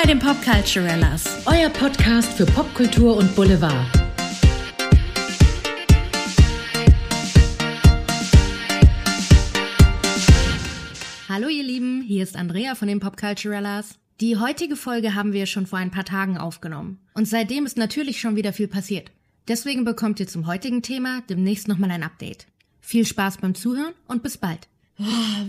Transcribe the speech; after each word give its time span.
bei 0.00 0.06
den 0.06 0.20
Popculturellas. 0.20 1.44
Euer 1.46 1.70
Podcast 1.70 2.34
für 2.34 2.46
Popkultur 2.46 3.16
und 3.16 3.34
Boulevard. 3.34 3.74
Hallo 11.28 11.48
ihr 11.48 11.64
Lieben, 11.64 12.02
hier 12.02 12.22
ist 12.22 12.36
Andrea 12.36 12.76
von 12.76 12.86
den 12.86 13.00
Popculturellas. 13.00 13.98
Die 14.20 14.36
heutige 14.36 14.76
Folge 14.76 15.16
haben 15.16 15.32
wir 15.32 15.46
schon 15.46 15.66
vor 15.66 15.80
ein 15.80 15.90
paar 15.90 16.04
Tagen 16.04 16.38
aufgenommen. 16.38 17.00
Und 17.14 17.26
seitdem 17.26 17.66
ist 17.66 17.76
natürlich 17.76 18.20
schon 18.20 18.36
wieder 18.36 18.52
viel 18.52 18.68
passiert. 18.68 19.10
Deswegen 19.48 19.84
bekommt 19.84 20.20
ihr 20.20 20.28
zum 20.28 20.46
heutigen 20.46 20.82
Thema 20.82 21.22
demnächst 21.28 21.66
nochmal 21.66 21.90
ein 21.90 22.04
Update. 22.04 22.46
Viel 22.80 23.04
Spaß 23.04 23.38
beim 23.38 23.56
Zuhören 23.56 23.94
und 24.06 24.22
bis 24.22 24.38
bald. 24.38 24.68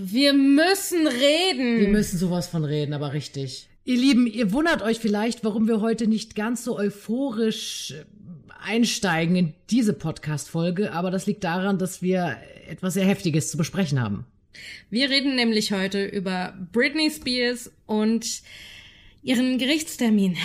Wir 0.04 0.34
müssen 0.34 1.06
reden. 1.06 1.82
Wir 1.82 1.90
müssen 1.90 2.18
sowas 2.18 2.48
von 2.48 2.66
reden, 2.66 2.94
aber 2.94 3.14
richtig. 3.14 3.70
Ihr 3.90 3.98
Lieben, 3.98 4.28
ihr 4.28 4.52
wundert 4.52 4.84
euch 4.84 5.00
vielleicht, 5.00 5.44
warum 5.44 5.68
wir 5.68 5.82
heute 5.82 6.06
nicht 6.06 6.36
ganz 6.36 6.64
so 6.64 6.78
euphorisch 6.78 7.90
äh, 7.90 8.06
einsteigen 8.64 9.36
in 9.36 9.54
diese 9.72 9.94
Podcast-Folge, 9.94 10.92
aber 10.92 11.10
das 11.10 11.26
liegt 11.26 11.44
daran, 11.44 11.80
dass 11.80 12.04
wir 12.04 12.38
etwas 12.70 12.94
sehr 12.94 13.08
Heftiges 13.08 13.50
zu 13.50 13.58
besprechen 13.58 14.00
haben. 14.00 14.28
Wir 14.92 15.10
reden 15.10 15.36
nämlich 15.36 15.72
heute 15.72 16.06
über 16.06 16.54
Britney 16.72 17.10
Spears 17.10 17.72
und 17.88 18.44
ihren 19.24 19.58
Gerichtstermin. 19.58 20.38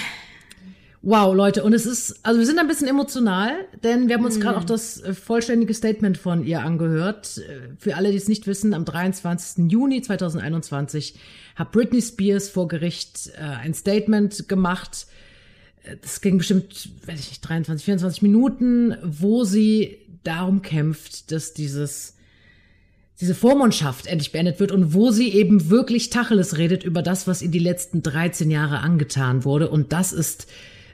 Wow, 1.07 1.35
Leute, 1.35 1.63
und 1.65 1.75
es 1.75 1.85
ist, 1.85 2.19
also 2.23 2.39
wir 2.41 2.47
sind 2.47 2.59
ein 2.59 2.67
bisschen 2.67 2.89
emotional, 2.89 3.53
denn 3.83 4.09
wir 4.09 4.15
haben 4.15 4.25
uns 4.25 4.41
gerade 4.41 4.57
auch 4.57 4.65
das 4.65 5.03
äh, 5.03 5.13
vollständige 5.13 5.75
Statement 5.75 6.17
von 6.17 6.47
ihr 6.47 6.63
angehört. 6.63 7.37
Äh, 7.37 7.77
Für 7.77 7.97
alle, 7.97 8.11
die 8.11 8.17
es 8.17 8.27
nicht 8.27 8.47
wissen, 8.47 8.73
am 8.73 8.87
23. 8.87 9.71
Juni 9.71 10.01
2021 10.01 11.17
hat 11.57 11.73
Britney 11.73 12.01
Spears 12.01 12.49
vor 12.49 12.69
Gericht 12.69 13.33
äh, 13.37 13.43
ein 13.43 13.75
Statement 13.75 14.49
gemacht. 14.49 15.07
Äh, 15.83 15.97
Das 16.01 16.23
ging 16.23 16.39
bestimmt, 16.39 16.89
weiß 17.05 17.21
ich 17.21 17.29
nicht, 17.29 17.41
23, 17.43 17.85
24 17.85 18.23
Minuten, 18.23 18.97
wo 19.03 19.45
sie 19.45 19.99
darum 20.23 20.63
kämpft, 20.63 21.31
dass 21.33 21.53
dieses 21.53 22.15
diese 23.21 23.35
Vormundschaft 23.35 24.07
endlich 24.07 24.33
beendet 24.33 24.59
wird 24.59 24.73
und 24.73 24.95
wo 24.95 25.11
sie 25.11 25.29
eben 25.35 25.69
wirklich 25.71 26.11
Tacheles 26.11 26.57
redet 26.57 26.83
über 26.83 27.03
das, 27.03 27.29
was 27.29 27.43
ihr 27.43 27.51
die 27.51 27.61
letzten 27.61 28.03
13 28.03 28.51
Jahre 28.51 28.79
angetan 28.81 29.45
wurde. 29.45 29.69
Und 29.69 29.93
das 29.93 30.13
ist 30.13 30.49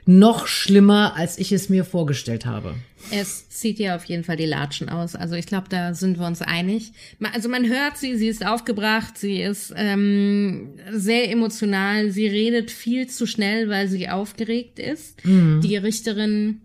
noch 0.05 0.47
schlimmer, 0.47 1.15
als 1.15 1.37
ich 1.37 1.51
es 1.51 1.69
mir 1.69 1.85
vorgestellt 1.85 2.45
habe. 2.45 2.75
Es 3.11 3.49
zieht 3.49 3.79
ja 3.79 3.95
auf 3.95 4.05
jeden 4.05 4.23
Fall 4.23 4.37
die 4.37 4.45
Latschen 4.45 4.89
aus. 4.89 5.15
Also 5.15 5.35
ich 5.35 5.45
glaube, 5.45 5.67
da 5.69 5.93
sind 5.93 6.19
wir 6.19 6.27
uns 6.27 6.41
einig. 6.41 6.91
Also 7.33 7.49
man 7.49 7.67
hört 7.67 7.97
sie, 7.97 8.15
sie 8.17 8.27
ist 8.27 8.45
aufgebracht, 8.45 9.17
sie 9.17 9.41
ist 9.41 9.73
ähm, 9.75 10.69
sehr 10.91 11.31
emotional, 11.31 12.11
sie 12.11 12.27
redet 12.27 12.71
viel 12.71 13.07
zu 13.07 13.25
schnell, 13.25 13.69
weil 13.69 13.87
sie 13.87 14.09
aufgeregt 14.09 14.79
ist. 14.79 15.19
Die 15.23 15.77
Richterin 15.77 16.61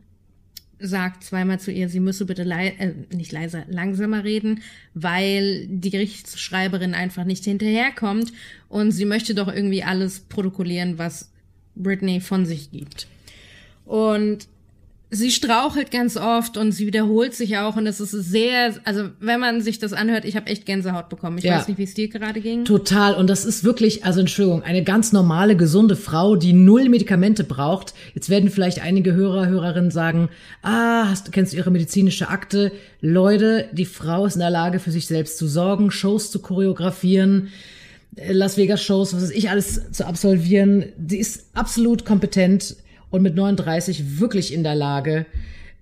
sagt 0.78 1.25
zweimal 1.25 1.59
zu 1.59 1.73
ihr, 1.73 1.89
sie 1.89 2.00
müsse 2.00 2.27
bitte 2.27 2.43
lei 2.43 2.69
äh, 2.78 2.93
nicht 3.15 3.33
leiser, 3.33 3.65
langsamer 3.69 4.25
reden, 4.25 4.62
weil 4.93 5.67
die 5.69 5.91
Gerichtsschreiberin 5.91 6.93
einfach 6.95 7.25
nicht 7.25 7.45
hinterherkommt 7.45 8.33
und 8.69 8.93
sie 8.93 9.06
möchte 9.06 9.34
doch 9.34 9.48
irgendwie 9.48 9.83
alles 9.83 10.21
protokollieren, 10.21 10.98
was 10.98 11.33
Britney 11.75 12.21
von 12.21 12.45
sich 12.45 12.71
gibt. 12.71 13.06
Und 13.87 14.48
sie 15.11 15.31
strauchelt 15.31 15.92
ganz 15.92 16.17
oft 16.17 16.56
und 16.56 16.73
sie 16.73 16.87
wiederholt 16.87 17.33
sich 17.33 17.56
auch 17.59 17.77
und 17.77 17.87
es 17.87 18.01
ist 18.01 18.11
sehr, 18.11 18.75
also 18.84 19.11
wenn 19.20 19.39
man 19.39 19.61
sich 19.62 19.78
das 19.78 19.93
anhört, 19.93 20.25
ich 20.25 20.34
habe 20.34 20.48
echt 20.48 20.67
Gänsehaut 20.67 21.09
bekommen. 21.09 21.39
Ich 21.39 21.45
Ja. 21.45 21.56
weiß 21.59 21.69
nicht, 21.69 21.78
wie 21.78 21.84
es 21.84 21.95
dir 21.95 22.09
gerade 22.09 22.41
ging. 22.41 22.65
Total. 22.65 23.15
Und 23.15 23.31
das 23.31 23.45
ist 23.45 23.62
wirklich, 23.62 24.05
also 24.05 24.19
Entschuldigung, 24.19 24.65
eine 24.65 24.83
ganz 24.83 25.12
normale, 25.12 25.56
gesunde 25.56 25.94
Frau, 25.94 26.34
die 26.34 26.53
null 26.53 26.88
Medikamente 26.88 27.44
braucht. 27.44 27.94
Jetzt 28.16 28.28
werden 28.31 28.50
vielleicht 28.50 28.83
einige 28.83 29.15
Hörer, 29.15 29.47
Hörerinnen 29.47 29.93
sagen, 29.93 30.28
ah, 30.62 31.09
hast, 31.09 31.31
kennst 31.31 31.53
du 31.53 31.56
ihre 31.56 31.71
medizinische 31.71 32.28
Akte? 32.28 32.72
Leute, 33.00 33.69
die 33.72 33.84
Frau 33.87 34.27
ist 34.27 34.34
in 34.34 34.41
der 34.41 34.50
Lage, 34.50 34.81
für 34.81 34.91
sich 34.91 35.06
selbst 35.06 35.39
zu 35.39 35.47
sorgen, 35.47 35.93
Shows 35.93 36.33
zu 36.33 36.41
choreografieren, 36.41 37.49
äh, 38.16 38.33
Las 38.33 38.56
Vegas 38.56 38.83
Shows, 38.83 39.15
was 39.15 39.22
weiß 39.22 39.31
ich, 39.31 39.50
alles 39.50 39.93
zu 39.93 40.05
absolvieren. 40.05 40.87
Sie 41.09 41.19
ist 41.19 41.47
absolut 41.55 42.05
kompetent 42.05 42.75
und 43.16 43.22
mit 43.22 43.34
39 43.34 44.21
wirklich 44.21 44.53
in 44.53 44.62
der 44.62 44.75
Lage, 44.75 45.27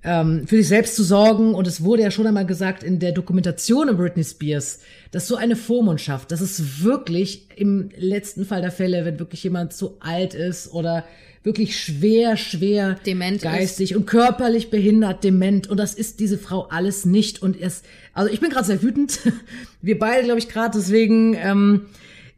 ähm, 0.05 0.47
für 0.47 0.57
sich 0.57 0.69
selbst 0.69 0.95
zu 0.97 1.03
sorgen. 1.03 1.55
Und 1.55 1.67
es 1.67 1.83
wurde 1.83 2.03
ja 2.03 2.11
schon 2.11 2.27
einmal 2.27 2.47
gesagt 2.47 2.83
in 2.83 2.99
der 2.99 3.13
Dokumentation 3.13 3.89
um 3.89 3.97
Britney 3.97 4.25
Spears, 4.25 4.81
dass 5.11 5.27
so 5.27 5.37
eine 5.37 5.57
Vormundschaft, 5.57 6.31
dass 6.31 6.41
es 6.41 6.85
wirklich 6.85 7.49
im 7.57 7.91
letzten 7.97 8.45
Fall 8.45 8.61
der 8.61 8.71
Fälle, 8.71 9.05
wenn 9.05 9.19
wirklich 9.19 9.43
jemand 9.43 9.73
zu 9.73 9.97
alt 10.01 10.35
ist 10.35 10.73
oder 10.73 11.05
wirklich 11.43 11.79
schwer, 11.79 12.37
schwer 12.37 12.97
Dement 13.07 13.37
ist. 13.37 13.43
geistig 13.43 13.97
und 13.97 14.07
körperlich 14.07 14.71
behindert, 14.71 15.25
dement. 15.25 15.69
Und 15.69 15.79
das 15.79 15.95
ist 15.95 16.21
diese 16.21 16.39
Frau 16.39 16.63
alles 16.69 17.05
nicht. 17.05 17.43
Und 17.43 17.61
es, 17.61 17.83
also 18.15 18.33
ich 18.33 18.41
bin 18.41 18.51
gerade 18.51 18.67
sehr 18.67 18.83
wütend. 18.83 19.19
Wir 19.83 19.99
beide, 19.99 20.25
glaube 20.25 20.39
ich, 20.39 20.49
gerade. 20.49 20.79
Deswegen, 20.79 21.35
ähm, 21.35 21.87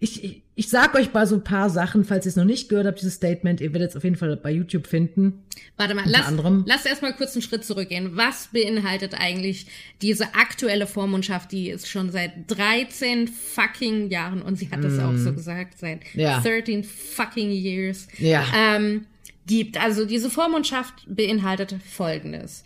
ich, 0.00 0.24
ich, 0.24 0.42
ich 0.58 0.70
sag 0.70 0.94
euch 0.94 1.12
mal 1.12 1.26
so 1.26 1.34
ein 1.36 1.44
paar 1.44 1.68
Sachen, 1.68 2.02
falls 2.04 2.24
ihr 2.24 2.30
es 2.30 2.36
noch 2.36 2.46
nicht 2.46 2.70
gehört 2.70 2.86
habt, 2.86 2.98
dieses 2.98 3.14
Statement. 3.16 3.60
Ihr 3.60 3.74
werdet 3.74 3.90
es 3.90 3.96
auf 3.96 4.04
jeden 4.04 4.16
Fall 4.16 4.34
bei 4.38 4.50
YouTube 4.50 4.86
finden. 4.86 5.44
Warte 5.76 5.94
mal, 5.94 6.04
lass, 6.06 6.26
anderem. 6.28 6.64
lass 6.66 6.86
erstmal 6.86 7.12
kurz 7.14 7.34
einen 7.34 7.42
Schritt 7.42 7.62
zurückgehen. 7.62 8.16
Was 8.16 8.48
beinhaltet 8.54 9.12
eigentlich 9.20 9.66
diese 10.00 10.34
aktuelle 10.34 10.86
Vormundschaft, 10.86 11.52
die 11.52 11.70
es 11.70 11.86
schon 11.86 12.10
seit 12.10 12.32
13 12.50 13.28
fucking 13.28 14.08
Jahren, 14.08 14.40
und 14.40 14.56
sie 14.56 14.70
hat 14.70 14.82
das 14.82 14.98
auch 14.98 15.14
so 15.16 15.34
gesagt, 15.34 15.78
seit 15.78 16.00
Mm. 16.14 16.20
Ja. 16.20 16.40
13 16.40 16.84
fucking 16.84 17.50
years, 17.50 18.08
Ja. 18.18 18.44
ähm, 18.56 19.04
gibt. 19.46 19.78
Also 19.78 20.06
diese 20.06 20.30
Vormundschaft 20.30 20.94
beinhaltet 21.06 21.74
Folgendes. 21.86 22.64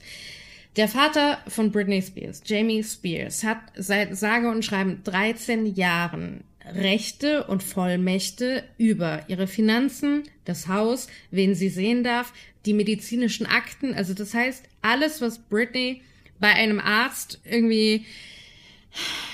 Der 0.76 0.86
Vater 0.86 1.38
von 1.48 1.72
Britney 1.72 2.00
Spears, 2.00 2.42
Jamie 2.46 2.84
Spears, 2.84 3.42
hat 3.42 3.58
seit 3.76 4.16
sage 4.16 4.48
und 4.48 4.64
schreiben 4.64 5.00
13 5.02 5.74
Jahren 5.74 6.44
Rechte 6.74 7.44
und 7.44 7.62
Vollmächte 7.62 8.64
über 8.78 9.24
ihre 9.28 9.46
Finanzen, 9.46 10.24
das 10.44 10.68
Haus, 10.68 11.08
wen 11.30 11.54
sie 11.54 11.68
sehen 11.68 12.04
darf, 12.04 12.32
die 12.66 12.74
medizinischen 12.74 13.46
Akten. 13.46 13.94
Also 13.94 14.14
das 14.14 14.34
heißt, 14.34 14.64
alles, 14.82 15.20
was 15.20 15.38
Britney 15.38 16.02
bei 16.38 16.52
einem 16.52 16.80
Arzt 16.80 17.40
irgendwie 17.44 18.04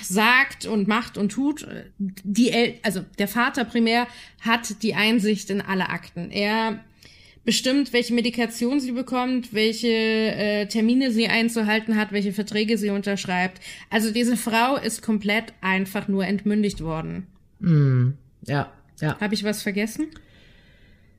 sagt 0.03 0.67
und 0.67 0.87
macht 0.87 1.17
und 1.17 1.31
tut, 1.31 1.67
die 1.99 2.51
El 2.51 2.75
also 2.83 3.05
der 3.19 3.29
Vater 3.29 3.65
primär 3.65 4.07
hat 4.41 4.83
die 4.83 4.95
Einsicht 4.95 5.51
in 5.51 5.61
alle 5.63 5.89
Akten. 5.89 6.31
Er 6.31 6.85
bestimmt, 7.47 7.95
welche 7.95 8.13
Medikation 8.13 8.81
sie 8.81 8.93
bekommt, 8.93 9.55
welche 9.55 9.89
äh, 9.89 10.67
Termine 10.67 11.11
sie 11.13 11.29
einzuhalten 11.29 11.97
hat, 11.97 12.13
welche 12.13 12.35
Verträge 12.35 12.77
sie 12.77 12.91
unterschreibt. 12.91 13.63
Also 13.89 14.11
diese 14.11 14.37
Frau 14.37 14.77
ist 14.77 15.01
komplett 15.01 15.55
einfach 15.63 16.09
nur 16.09 16.27
entmündigt 16.27 16.83
worden. 16.83 17.27
Ja, 18.47 18.71
ja. 19.01 19.19
Habe 19.19 19.35
ich 19.35 19.45
was 19.45 19.63
vergessen? 19.63 20.09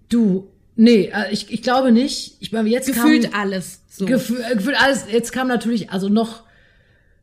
Du, 0.09 0.49
nee, 0.75 1.11
äh, 1.13 1.31
ich, 1.31 1.51
ich 1.51 1.63
glaube 1.63 1.91
nicht. 1.91 2.38
Ich 2.39 2.51
meine, 2.51 2.69
jetzt 2.69 2.88
Gefühlt 2.88 3.31
kam, 3.31 3.41
alles. 3.41 3.81
So. 3.89 4.05
Gefühl, 4.05 4.44
äh, 4.49 4.55
gefühlt 4.55 4.79
alles. 4.79 5.05
Jetzt 5.11 5.31
kam 5.31 5.47
natürlich 5.47 5.89
also 5.89 6.09
noch 6.09 6.45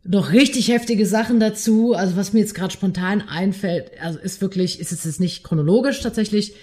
noch 0.06 0.32
richtig 0.32 0.68
heftige 0.68 1.06
Sachen 1.06 1.40
dazu. 1.40 1.94
Also 1.94 2.16
was 2.16 2.32
mir 2.32 2.40
jetzt 2.40 2.54
gerade 2.54 2.72
spontan 2.72 3.22
einfällt, 3.22 3.92
also 4.02 4.18
ist 4.18 4.42
wirklich, 4.42 4.78
ist 4.80 4.92
es 4.92 5.04
jetzt 5.04 5.20
nicht 5.20 5.44
chronologisch 5.44 6.00
tatsächlich, 6.00 6.54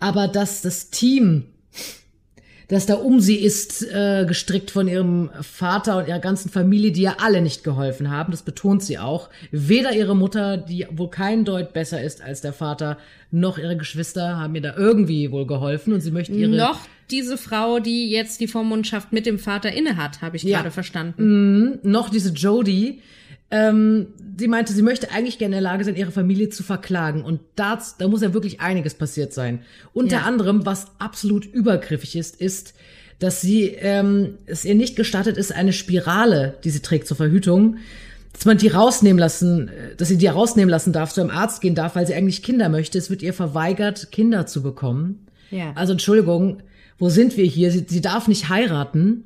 aber 0.00 0.26
dass 0.26 0.62
das 0.62 0.90
Team, 0.90 1.44
das 2.68 2.84
da 2.84 2.94
um 2.96 3.18
sie 3.20 3.36
ist, 3.36 3.82
äh, 3.82 4.26
gestrickt 4.28 4.70
von 4.70 4.88
ihrem 4.88 5.30
Vater 5.40 5.96
und 5.96 6.08
ihrer 6.08 6.18
ganzen 6.18 6.50
Familie, 6.50 6.92
die 6.92 7.00
ja 7.00 7.16
alle 7.18 7.40
nicht 7.40 7.64
geholfen 7.64 8.10
haben, 8.10 8.30
das 8.30 8.42
betont 8.42 8.82
sie 8.82 8.98
auch. 8.98 9.30
Weder 9.50 9.92
ihre 9.94 10.14
Mutter, 10.14 10.58
die 10.58 10.86
wohl 10.90 11.08
kein 11.08 11.46
Deut 11.46 11.72
besser 11.72 12.02
ist 12.02 12.20
als 12.22 12.42
der 12.42 12.52
Vater, 12.52 12.98
noch 13.30 13.56
ihre 13.56 13.76
Geschwister 13.78 14.36
haben 14.38 14.54
ihr 14.54 14.60
da 14.60 14.74
irgendwie 14.76 15.30
wohl 15.32 15.46
geholfen 15.46 15.94
und 15.94 16.02
sie 16.02 16.10
möchte 16.10 16.32
ihre 16.34 16.50
Noch 16.50 16.80
diese 17.10 17.38
Frau, 17.38 17.78
die 17.78 18.10
jetzt 18.10 18.38
die 18.40 18.48
Vormundschaft 18.48 19.14
mit 19.14 19.24
dem 19.24 19.38
Vater 19.38 19.72
innehat, 19.72 20.20
habe 20.20 20.36
ich 20.36 20.42
Ja. 20.42 20.58
gerade 20.58 20.70
verstanden. 20.70 21.78
noch 21.82 22.10
diese 22.10 22.34
Jodie, 22.34 23.00
ähm, 23.50 24.08
sie 24.38 24.48
meinte, 24.48 24.72
sie 24.72 24.82
möchte 24.82 25.10
eigentlich 25.10 25.38
gerne 25.38 25.56
in 25.56 25.62
der 25.62 25.70
Lage 25.70 25.84
sein, 25.84 25.96
ihre 25.96 26.10
Familie 26.12 26.50
zu 26.50 26.62
verklagen. 26.62 27.22
Und 27.24 27.40
das, 27.56 27.96
da 27.96 28.06
muss 28.08 28.20
ja 28.22 28.34
wirklich 28.34 28.60
einiges 28.60 28.94
passiert 28.94 29.32
sein. 29.32 29.60
Unter 29.94 30.16
Ja. 30.18 30.22
anderem, 30.22 30.66
was 30.66 30.88
absolut 30.98 31.46
übergriffig 31.46 32.16
ist, 32.16 32.40
ist, 32.40 32.74
dass 33.18 33.40
sie 33.40 33.64
ähm, 33.80 34.34
es 34.46 34.64
ihr 34.64 34.74
nicht 34.74 34.96
gestattet 34.96 35.36
ist, 35.36 35.52
eine 35.54 35.72
Spirale, 35.72 36.56
die 36.62 36.70
sie 36.70 36.80
trägt 36.80 37.08
zur 37.08 37.16
Verhütung, 37.16 37.78
dass 38.32 38.44
man 38.44 38.58
die 38.58 38.68
rausnehmen 38.68 39.18
lassen, 39.18 39.68
äh, 39.68 39.96
dass 39.96 40.08
sie 40.08 40.18
die 40.18 40.26
rausnehmen 40.28 40.68
lassen 40.70 40.92
darf, 40.92 41.12
zu 41.12 41.20
einem 41.22 41.30
Arzt 41.30 41.60
gehen 41.60 41.74
darf, 41.74 41.96
weil 41.96 42.06
sie 42.06 42.14
eigentlich 42.14 42.42
Kinder 42.42 42.68
möchte. 42.68 42.98
Es 42.98 43.10
wird 43.10 43.22
ihr 43.22 43.32
verweigert, 43.34 44.12
Kinder 44.12 44.46
zu 44.46 44.62
bekommen. 44.62 45.26
Ja. 45.50 45.72
Also 45.74 45.92
Entschuldigung, 45.92 46.58
wo 46.98 47.08
sind 47.08 47.36
wir 47.36 47.46
hier? 47.46 47.70
Sie, 47.72 47.86
sie 47.88 48.00
darf 48.02 48.28
nicht 48.28 48.50
heiraten. 48.50 49.24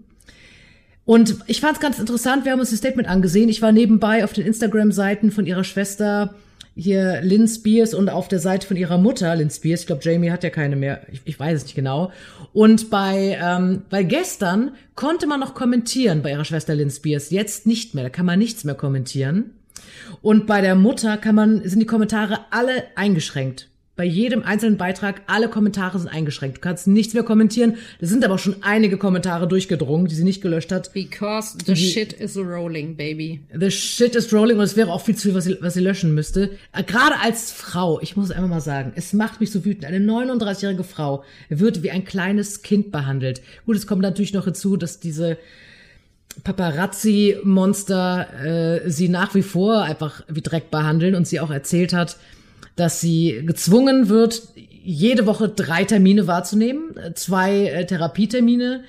Und 1.12 1.36
ich 1.46 1.60
fand 1.60 1.74
es 1.74 1.80
ganz 1.80 1.98
interessant, 1.98 2.46
wir 2.46 2.52
haben 2.52 2.60
uns 2.60 2.70
das 2.70 2.78
Statement 2.78 3.06
angesehen. 3.06 3.50
Ich 3.50 3.60
war 3.60 3.70
nebenbei 3.70 4.24
auf 4.24 4.32
den 4.32 4.46
Instagram-Seiten 4.46 5.30
von 5.30 5.44
ihrer 5.44 5.62
Schwester 5.62 6.32
hier 6.74 7.20
Lynn 7.20 7.46
Spears 7.46 7.92
und 7.92 8.08
auf 8.08 8.28
der 8.28 8.38
Seite 8.38 8.66
von 8.66 8.78
ihrer 8.78 8.96
Mutter, 8.96 9.36
Lynn 9.36 9.50
Spears, 9.50 9.80
ich 9.82 9.86
glaube, 9.86 10.00
Jamie 10.02 10.30
hat 10.30 10.42
ja 10.42 10.48
keine 10.48 10.74
mehr, 10.74 11.02
ich, 11.12 11.20
ich 11.26 11.38
weiß 11.38 11.58
es 11.58 11.64
nicht 11.64 11.74
genau. 11.74 12.12
Und 12.54 12.88
bei, 12.88 13.38
ähm, 13.42 13.82
bei 13.90 14.04
gestern 14.04 14.70
konnte 14.94 15.26
man 15.26 15.38
noch 15.38 15.52
kommentieren 15.52 16.22
bei 16.22 16.30
ihrer 16.30 16.46
Schwester 16.46 16.74
Lynn 16.74 16.90
Spears, 16.90 17.28
jetzt 17.28 17.66
nicht 17.66 17.94
mehr, 17.94 18.04
da 18.04 18.08
kann 18.08 18.24
man 18.24 18.38
nichts 18.38 18.64
mehr 18.64 18.74
kommentieren. 18.74 19.50
Und 20.22 20.46
bei 20.46 20.62
der 20.62 20.76
Mutter 20.76 21.18
kann 21.18 21.34
man, 21.34 21.60
sind 21.68 21.80
die 21.80 21.86
Kommentare 21.86 22.38
alle 22.50 22.84
eingeschränkt 22.94 23.68
bei 23.94 24.04
jedem 24.04 24.42
einzelnen 24.42 24.78
Beitrag, 24.78 25.20
alle 25.26 25.48
Kommentare 25.48 25.98
sind 25.98 26.08
eingeschränkt. 26.08 26.56
Du 26.56 26.60
kannst 26.62 26.86
nichts 26.86 27.12
mehr 27.12 27.24
kommentieren. 27.24 27.76
Da 28.00 28.06
sind 28.06 28.24
aber 28.24 28.38
schon 28.38 28.56
einige 28.62 28.96
Kommentare 28.96 29.46
durchgedrungen, 29.46 30.06
die 30.06 30.14
sie 30.14 30.24
nicht 30.24 30.40
gelöscht 30.40 30.72
hat. 30.72 30.94
Because 30.94 31.58
the 31.66 31.74
die, 31.74 31.90
shit 31.90 32.14
is 32.14 32.38
rolling, 32.38 32.96
baby. 32.96 33.42
The 33.54 33.70
shit 33.70 34.16
is 34.16 34.32
rolling 34.32 34.56
und 34.56 34.64
es 34.64 34.76
wäre 34.76 34.90
auch 34.90 35.02
viel 35.02 35.14
zu 35.14 35.28
viel, 35.28 35.34
was 35.34 35.44
sie, 35.44 35.58
was 35.60 35.74
sie 35.74 35.80
löschen 35.80 36.14
müsste. 36.14 36.52
Äh, 36.72 36.84
gerade 36.84 37.20
als 37.20 37.52
Frau, 37.52 38.00
ich 38.00 38.16
muss 38.16 38.30
einfach 38.30 38.48
mal 38.48 38.62
sagen, 38.62 38.92
es 38.96 39.12
macht 39.12 39.40
mich 39.40 39.50
so 39.50 39.62
wütend. 39.62 39.84
Eine 39.84 39.98
39-jährige 39.98 40.84
Frau 40.84 41.22
wird 41.50 41.82
wie 41.82 41.90
ein 41.90 42.04
kleines 42.04 42.62
Kind 42.62 42.92
behandelt. 42.92 43.42
Gut, 43.66 43.76
es 43.76 43.86
kommt 43.86 44.00
natürlich 44.00 44.32
noch 44.32 44.44
hinzu, 44.44 44.78
dass 44.78 45.00
diese 45.00 45.36
Paparazzi-Monster 46.44 48.84
äh, 48.84 48.90
sie 48.90 49.10
nach 49.10 49.34
wie 49.34 49.42
vor 49.42 49.82
einfach 49.82 50.24
wie 50.28 50.40
Dreck 50.40 50.70
behandeln 50.70 51.14
und 51.14 51.26
sie 51.26 51.40
auch 51.40 51.50
erzählt 51.50 51.92
hat, 51.92 52.16
dass 52.76 53.00
sie 53.00 53.42
gezwungen 53.44 54.08
wird, 54.08 54.42
jede 54.54 55.26
Woche 55.26 55.48
drei 55.48 55.84
Termine 55.84 56.26
wahrzunehmen, 56.26 56.94
zwei 57.14 57.66
äh, 57.66 57.86
Therapietermine 57.86 58.82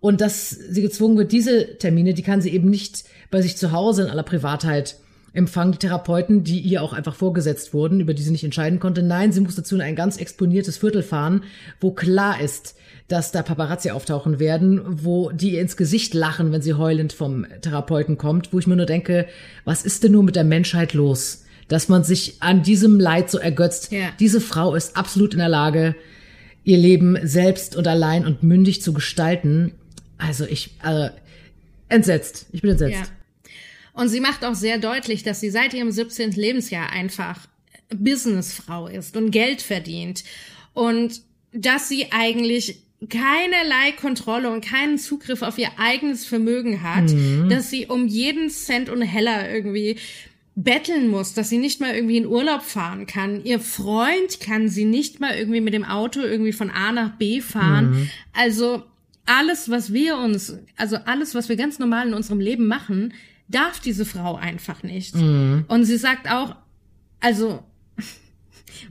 und 0.00 0.20
dass 0.20 0.50
sie 0.50 0.82
gezwungen 0.82 1.16
wird, 1.16 1.32
diese 1.32 1.78
Termine, 1.78 2.14
die 2.14 2.22
kann 2.22 2.40
sie 2.40 2.50
eben 2.50 2.68
nicht 2.68 3.04
bei 3.30 3.40
sich 3.42 3.56
zu 3.56 3.72
Hause 3.72 4.02
in 4.02 4.08
aller 4.08 4.22
Privatheit 4.22 4.96
empfangen, 5.32 5.72
die 5.72 5.78
Therapeuten, 5.78 6.42
die 6.42 6.58
ihr 6.58 6.82
auch 6.82 6.92
einfach 6.92 7.14
vorgesetzt 7.14 7.72
wurden, 7.72 8.00
über 8.00 8.14
die 8.14 8.22
sie 8.22 8.32
nicht 8.32 8.44
entscheiden 8.44 8.80
konnte. 8.80 9.02
Nein, 9.02 9.32
sie 9.32 9.40
muss 9.40 9.54
dazu 9.54 9.76
in 9.76 9.80
ein 9.80 9.94
ganz 9.94 10.16
exponiertes 10.16 10.78
Viertel 10.78 11.02
fahren, 11.02 11.44
wo 11.80 11.92
klar 11.92 12.40
ist, 12.40 12.74
dass 13.06 13.32
da 13.32 13.42
Paparazzi 13.42 13.90
auftauchen 13.90 14.40
werden, 14.40 14.80
wo 15.04 15.30
die 15.30 15.52
ihr 15.52 15.60
ins 15.60 15.76
Gesicht 15.76 16.14
lachen, 16.14 16.52
wenn 16.52 16.62
sie 16.62 16.74
heulend 16.74 17.12
vom 17.12 17.46
Therapeuten 17.60 18.18
kommt, 18.18 18.52
wo 18.52 18.58
ich 18.58 18.66
mir 18.66 18.76
nur 18.76 18.86
denke, 18.86 19.26
was 19.64 19.84
ist 19.84 20.02
denn 20.02 20.12
nur 20.12 20.22
mit 20.22 20.36
der 20.36 20.44
Menschheit 20.44 20.94
los? 20.94 21.44
Dass 21.70 21.88
man 21.88 22.04
sich 22.04 22.42
an 22.42 22.62
diesem 22.62 22.98
Leid 23.00 23.30
so 23.30 23.38
ergötzt. 23.38 23.92
Ja. 23.92 24.10
Diese 24.18 24.40
Frau 24.40 24.74
ist 24.74 24.96
absolut 24.96 25.32
in 25.32 25.38
der 25.38 25.48
Lage, 25.48 25.94
ihr 26.64 26.76
Leben 26.76 27.16
selbst 27.22 27.76
und 27.76 27.86
allein 27.86 28.26
und 28.26 28.42
mündig 28.42 28.82
zu 28.82 28.92
gestalten. 28.92 29.72
Also 30.18 30.44
ich, 30.44 30.74
äh, 30.84 31.10
entsetzt. 31.88 32.46
Ich 32.52 32.60
bin 32.60 32.72
entsetzt. 32.72 32.94
Ja. 32.94 33.52
Und 33.92 34.08
sie 34.08 34.20
macht 34.20 34.44
auch 34.44 34.54
sehr 34.54 34.78
deutlich, 34.78 35.22
dass 35.22 35.40
sie 35.40 35.50
seit 35.50 35.72
ihrem 35.72 35.92
17. 35.92 36.32
Lebensjahr 36.32 36.90
einfach 36.90 37.46
Businessfrau 37.94 38.88
ist 38.88 39.16
und 39.16 39.30
Geld 39.30 39.62
verdient. 39.62 40.24
Und 40.74 41.22
dass 41.52 41.88
sie 41.88 42.06
eigentlich 42.10 42.82
keinerlei 43.08 43.92
Kontrolle 43.98 44.50
und 44.50 44.64
keinen 44.64 44.98
Zugriff 44.98 45.42
auf 45.42 45.56
ihr 45.56 45.70
eigenes 45.78 46.26
Vermögen 46.26 46.82
hat, 46.82 47.10
mhm. 47.10 47.48
dass 47.48 47.70
sie 47.70 47.86
um 47.86 48.06
jeden 48.06 48.50
Cent 48.50 48.90
und 48.90 49.02
Heller 49.02 49.50
irgendwie 49.50 49.96
betteln 50.56 51.08
muss, 51.08 51.32
dass 51.34 51.48
sie 51.48 51.58
nicht 51.58 51.80
mal 51.80 51.94
irgendwie 51.94 52.16
in 52.16 52.26
Urlaub 52.26 52.62
fahren 52.62 53.06
kann. 53.06 53.44
Ihr 53.44 53.60
Freund 53.60 54.40
kann 54.40 54.68
sie 54.68 54.84
nicht 54.84 55.20
mal 55.20 55.34
irgendwie 55.34 55.60
mit 55.60 55.74
dem 55.74 55.84
Auto 55.84 56.20
irgendwie 56.20 56.52
von 56.52 56.70
A 56.70 56.92
nach 56.92 57.16
B 57.16 57.40
fahren. 57.40 57.90
Mhm. 57.90 58.10
Also 58.32 58.82
alles, 59.26 59.70
was 59.70 59.92
wir 59.92 60.18
uns, 60.18 60.58
also 60.76 60.96
alles, 60.96 61.34
was 61.34 61.48
wir 61.48 61.56
ganz 61.56 61.78
normal 61.78 62.08
in 62.08 62.14
unserem 62.14 62.40
Leben 62.40 62.66
machen, 62.66 63.14
darf 63.48 63.80
diese 63.80 64.04
Frau 64.04 64.36
einfach 64.36 64.82
nicht. 64.82 65.14
Mhm. 65.14 65.64
Und 65.68 65.84
sie 65.84 65.96
sagt 65.96 66.30
auch, 66.30 66.56
also 67.20 67.62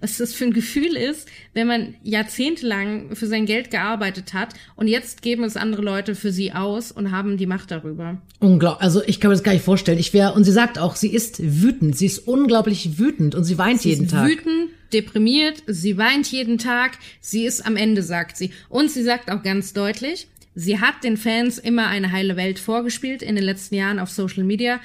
was 0.02 0.18
das 0.18 0.34
für 0.34 0.46
ein 0.46 0.54
Gefühl 0.54 0.96
ist, 0.96 1.28
wenn 1.54 1.68
man 1.68 1.96
jahrzehntelang 2.04 3.16
für 3.16 3.28
sein 3.28 3.46
Geld 3.46 3.72
gearbeitet 3.72 4.34
hat 4.34 4.54
und 4.76 4.88
jetzt 4.88 5.22
geben 5.22 5.44
es 5.44 5.58
andere 5.58 5.82
Leute 5.82 6.16
für 6.16 6.32
sie 6.32 6.54
aus 6.54 6.92
und 6.92 7.12
haben 7.12 7.38
die 7.38 7.46
Macht 7.46 7.72
darüber. 7.72 8.22
Unglaublich. 8.40 8.82
Also 8.82 9.04
ich 9.06 9.20
kann 9.20 9.30
mir 9.30 9.36
das 9.36 9.44
gar 9.44 9.54
nicht 9.54 9.66
vorstellen. 9.66 10.00
Ich 10.00 10.14
wäre, 10.14 10.34
und 10.34 10.44
sie 10.44 10.52
sagt 10.52 10.80
auch, 10.80 10.96
sie 10.96 11.14
ist 11.14 11.40
wütend. 11.42 11.98
Sie 11.98 12.06
ist 12.06 12.20
unglaublich 12.20 12.98
wütend 12.98 13.36
und 13.36 13.44
sie 13.44 13.58
weint 13.58 13.82
sie 13.82 13.90
jeden 13.90 14.06
ist 14.06 14.12
Tag. 14.12 14.28
Wütend, 14.28 14.70
deprimiert, 14.94 15.64
sie 15.68 15.98
weint 15.98 16.32
jeden 16.32 16.58
Tag, 16.58 16.98
sie 17.20 17.46
ist 17.46 17.66
am 17.66 17.76
Ende, 17.76 18.04
sagt 18.04 18.38
sie. 18.38 18.52
Und 18.70 18.92
sie 18.92 19.04
sagt 19.04 19.30
auch 19.32 19.44
ganz 19.44 19.74
deutlich, 19.74 20.28
sie 20.56 20.80
hat 20.80 21.04
den 21.04 21.18
Fans 21.18 21.58
immer 21.58 21.88
eine 21.88 22.12
heile 22.12 22.36
Welt 22.36 22.60
vorgespielt 22.60 23.22
in 23.22 23.36
den 23.36 23.44
letzten 23.44 23.76
Jahren 23.76 24.00
auf 24.00 24.10
Social 24.10 24.44
Media. 24.44 24.80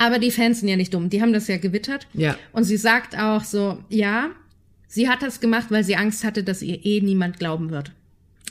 Aber 0.00 0.18
die 0.18 0.30
Fans 0.30 0.60
sind 0.60 0.68
ja 0.68 0.76
nicht 0.76 0.94
dumm. 0.94 1.10
Die 1.10 1.20
haben 1.20 1.34
das 1.34 1.46
ja 1.46 1.58
gewittert. 1.58 2.06
Ja. 2.14 2.34
Und 2.52 2.64
sie 2.64 2.78
sagt 2.78 3.18
auch 3.18 3.44
so, 3.44 3.78
ja, 3.90 4.30
sie 4.88 5.10
hat 5.10 5.20
das 5.20 5.40
gemacht, 5.40 5.66
weil 5.68 5.84
sie 5.84 5.94
Angst 5.94 6.24
hatte, 6.24 6.42
dass 6.42 6.62
ihr 6.62 6.86
eh 6.86 7.02
niemand 7.02 7.38
glauben 7.38 7.70
wird. 7.70 7.92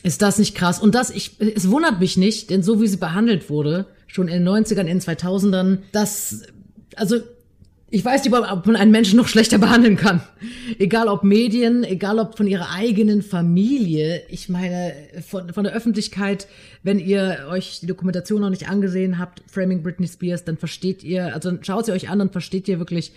Ist 0.03 0.21
das 0.21 0.37
nicht 0.37 0.53
krass? 0.53 0.79
Und 0.79 0.93
das, 0.93 1.09
ich, 1.09 1.37
es 1.39 1.71
wundert 1.71 1.99
mich 1.99 2.17
nicht, 2.17 2.51
denn 2.51 2.61
so 2.61 2.79
wie 2.79 2.87
sie 2.87 2.97
behandelt 2.97 3.49
wurde, 3.49 3.87
schon 4.05 4.27
in 4.27 4.45
den 4.45 4.47
90ern, 4.47 4.81
in 4.81 4.99
den 4.99 5.01
2000ern, 5.01 5.79
das, 5.91 6.43
also 6.95 7.17
ich 7.91 8.05
weiß 8.05 8.23
nicht, 8.23 8.33
ob 8.33 8.65
man 8.65 8.75
einen 8.75 8.91
Menschen 8.91 9.17
noch 9.17 9.27
schlechter 9.27 9.57
behandeln 9.57 9.95
kann. 9.95 10.21
Egal 10.77 11.07
ob 11.07 11.23
Medien, 11.23 11.83
egal 11.83 12.19
ob 12.19 12.37
von 12.37 12.45
ihrer 12.45 12.71
eigenen 12.71 13.21
Familie. 13.23 14.21
Ich 14.29 14.47
meine, 14.49 14.93
von, 15.27 15.51
von 15.53 15.63
der 15.63 15.73
Öffentlichkeit, 15.73 16.47
wenn 16.83 16.99
ihr 16.99 17.47
euch 17.49 17.79
die 17.79 17.87
Dokumentation 17.87 18.41
noch 18.41 18.49
nicht 18.49 18.69
angesehen 18.69 19.17
habt, 19.17 19.41
Framing 19.47 19.81
Britney 19.81 20.07
Spears, 20.07 20.43
dann 20.43 20.57
versteht 20.57 21.03
ihr, 21.03 21.33
also 21.33 21.51
schaut 21.61 21.85
sie 21.85 21.91
euch 21.91 22.09
an, 22.09 22.19
dann 22.19 22.29
versteht 22.29 22.67
ihr 22.67 22.77
wirklich, 22.77 23.11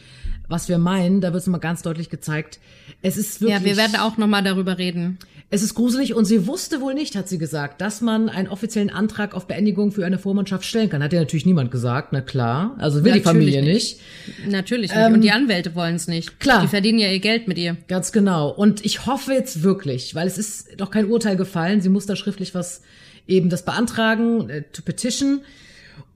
was 0.48 0.68
wir 0.68 0.78
meinen. 0.78 1.20
Da 1.20 1.32
wird 1.32 1.42
es 1.42 1.46
mal 1.46 1.58
ganz 1.58 1.82
deutlich 1.82 2.10
gezeigt. 2.10 2.60
Es 3.02 3.16
ist 3.16 3.40
wirklich. 3.40 3.58
Ja, 3.60 3.64
wir 3.64 3.76
werden 3.76 3.96
auch 3.96 4.16
noch 4.16 4.26
mal 4.26 4.42
darüber 4.42 4.78
reden. 4.78 5.18
Es 5.54 5.62
ist 5.62 5.74
gruselig 5.74 6.14
und 6.14 6.24
sie 6.24 6.46
wusste 6.46 6.80
wohl 6.80 6.94
nicht, 6.94 7.14
hat 7.14 7.28
sie 7.28 7.36
gesagt, 7.36 7.82
dass 7.82 8.00
man 8.00 8.30
einen 8.30 8.48
offiziellen 8.48 8.88
Antrag 8.88 9.34
auf 9.34 9.46
Beendigung 9.46 9.92
für 9.92 10.06
eine 10.06 10.18
Vormundschaft 10.18 10.64
stellen 10.64 10.88
kann. 10.88 11.02
Hat 11.02 11.12
ja 11.12 11.20
natürlich 11.20 11.44
niemand 11.44 11.70
gesagt, 11.70 12.08
na 12.12 12.22
klar. 12.22 12.74
Also 12.78 13.04
will 13.04 13.10
natürlich 13.10 13.22
die 13.22 13.28
Familie 13.28 13.62
nicht. 13.62 14.00
nicht. 14.38 14.50
Natürlich 14.50 14.90
nicht. 14.90 14.98
Ähm, 14.98 15.12
und 15.12 15.20
die 15.20 15.30
Anwälte 15.30 15.74
wollen 15.74 15.96
es 15.96 16.08
nicht. 16.08 16.40
Klar. 16.40 16.62
Die 16.62 16.68
verdienen 16.68 16.98
ja 16.98 17.08
ihr 17.08 17.20
Geld 17.20 17.48
mit 17.48 17.58
ihr. 17.58 17.76
Ganz 17.86 18.12
genau. 18.12 18.48
Und 18.48 18.82
ich 18.82 19.04
hoffe 19.04 19.34
jetzt 19.34 19.62
wirklich, 19.62 20.14
weil 20.14 20.26
es 20.26 20.38
ist 20.38 20.80
doch 20.80 20.90
kein 20.90 21.10
Urteil 21.10 21.36
gefallen. 21.36 21.82
Sie 21.82 21.90
muss 21.90 22.06
da 22.06 22.16
schriftlich 22.16 22.54
was 22.54 22.80
eben 23.26 23.50
das 23.50 23.66
beantragen, 23.66 24.48
äh, 24.48 24.62
to 24.72 24.80
petition. 24.80 25.42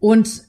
Und 0.01 0.46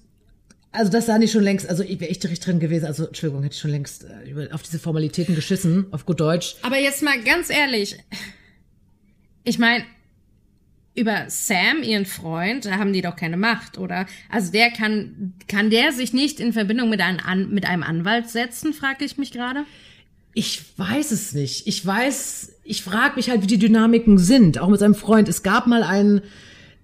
also 0.77 0.91
das 0.91 1.07
sah 1.07 1.17
nicht 1.17 1.31
schon 1.31 1.43
längst, 1.43 1.69
also 1.69 1.83
ich 1.83 1.99
wäre 1.99 2.11
echt 2.11 2.23
richtig 2.23 2.39
drin 2.39 2.59
gewesen. 2.59 2.85
Also 2.85 3.07
Entschuldigung, 3.07 3.43
hätte 3.43 3.55
ich 3.55 3.61
schon 3.61 3.71
längst 3.71 4.05
äh, 4.05 4.49
auf 4.51 4.61
diese 4.61 4.79
Formalitäten 4.79 5.35
geschissen, 5.35 5.87
auf 5.91 6.05
gut 6.05 6.19
Deutsch. 6.19 6.55
Aber 6.61 6.77
jetzt 6.77 7.01
mal 7.03 7.21
ganz 7.23 7.49
ehrlich, 7.49 7.97
ich 9.43 9.59
meine, 9.59 9.83
über 10.95 11.25
Sam, 11.27 11.83
ihren 11.83 12.05
Freund, 12.05 12.65
da 12.65 12.77
haben 12.77 12.93
die 12.93 13.01
doch 13.01 13.15
keine 13.15 13.37
Macht, 13.37 13.77
oder? 13.77 14.07
Also 14.29 14.51
der 14.51 14.71
kann, 14.71 15.33
kann 15.47 15.69
der 15.69 15.91
sich 15.91 16.13
nicht 16.13 16.39
in 16.39 16.53
Verbindung 16.53 16.89
mit 16.89 17.01
einem, 17.01 17.49
mit 17.51 17.65
einem 17.65 17.83
Anwalt 17.83 18.29
setzen, 18.29 18.73
frage 18.73 19.05
ich 19.05 19.17
mich 19.17 19.31
gerade. 19.31 19.63
Ich 20.33 20.63
weiß 20.77 21.11
es 21.11 21.33
nicht. 21.33 21.67
Ich 21.67 21.85
weiß, 21.85 22.53
ich 22.63 22.83
frage 22.83 23.15
mich 23.15 23.29
halt, 23.29 23.41
wie 23.41 23.47
die 23.47 23.59
Dynamiken 23.59 24.17
sind, 24.17 24.59
auch 24.59 24.69
mit 24.69 24.79
seinem 24.79 24.95
Freund. 24.95 25.27
Es 25.29 25.43
gab 25.43 25.67
mal 25.67 25.83
einen, 25.83 26.21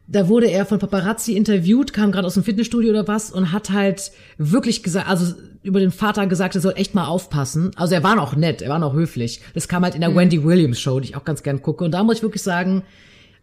da 0.08 0.28
wurde 0.28 0.48
er 0.48 0.66
von 0.66 0.80
Paparazzi 0.80 1.34
interviewt, 1.34 1.94
kam 1.94 2.12
gerade 2.12 2.28
aus 2.28 2.34
dem 2.34 2.44
Fitnessstudio 2.44 2.90
oder 2.90 3.08
was 3.08 3.32
und 3.32 3.52
hat 3.52 3.70
halt 3.70 4.12
wirklich 4.38 4.84
gesagt, 4.84 5.08
also 5.08 5.34
über 5.64 5.80
den 5.80 5.92
Vater 5.92 6.28
gesagt, 6.28 6.56
er 6.56 6.62
soll 6.62 6.74
echt 6.76 6.94
mal 6.94 7.08
aufpassen. 7.08 7.72
Also 7.78 7.96
er 7.96 8.04
war 8.04 8.16
noch 8.16 8.36
nett, 8.36 8.62
er 8.62 8.70
war 8.70 8.80
noch 8.80 8.94
höflich. 8.94 9.42
Das 9.54 9.70
kam 9.70 9.84
halt 9.84 9.96
in 9.96 10.02
der 10.02 10.10
mhm. 10.10 10.18
Wendy 10.18 10.44
Williams 10.44 10.80
Show, 10.80 11.00
die 11.00 11.10
ich 11.10 11.16
auch 11.16 11.24
ganz 11.24 11.42
gern 11.42 11.62
gucke. 11.62 11.86
Und 11.86 11.92
da 11.92 12.04
muss 12.04 12.18
ich 12.18 12.24
wirklich 12.24 12.44
sagen, 12.44 12.84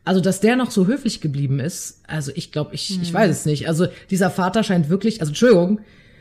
also 0.05 0.21
dass 0.21 0.41
der 0.41 0.57
noch 0.57 0.71
so 0.71 0.87
höflich 0.87 1.21
geblieben 1.21 1.61
ist, 1.61 2.03
also 2.07 2.31
ich 2.35 2.53
glaube, 2.53 2.75
ich, 2.75 2.97
mhm. 2.97 3.03
ich 3.03 3.13
weiß 3.13 3.31
es 3.31 3.47
nicht. 3.47 3.67
Also 3.67 3.87
dieser 4.11 4.31
Vater 4.31 4.63
scheint 4.63 4.91
wirklich, 4.91 5.21
also 5.21 5.31
Entschuldigung, 5.31 5.81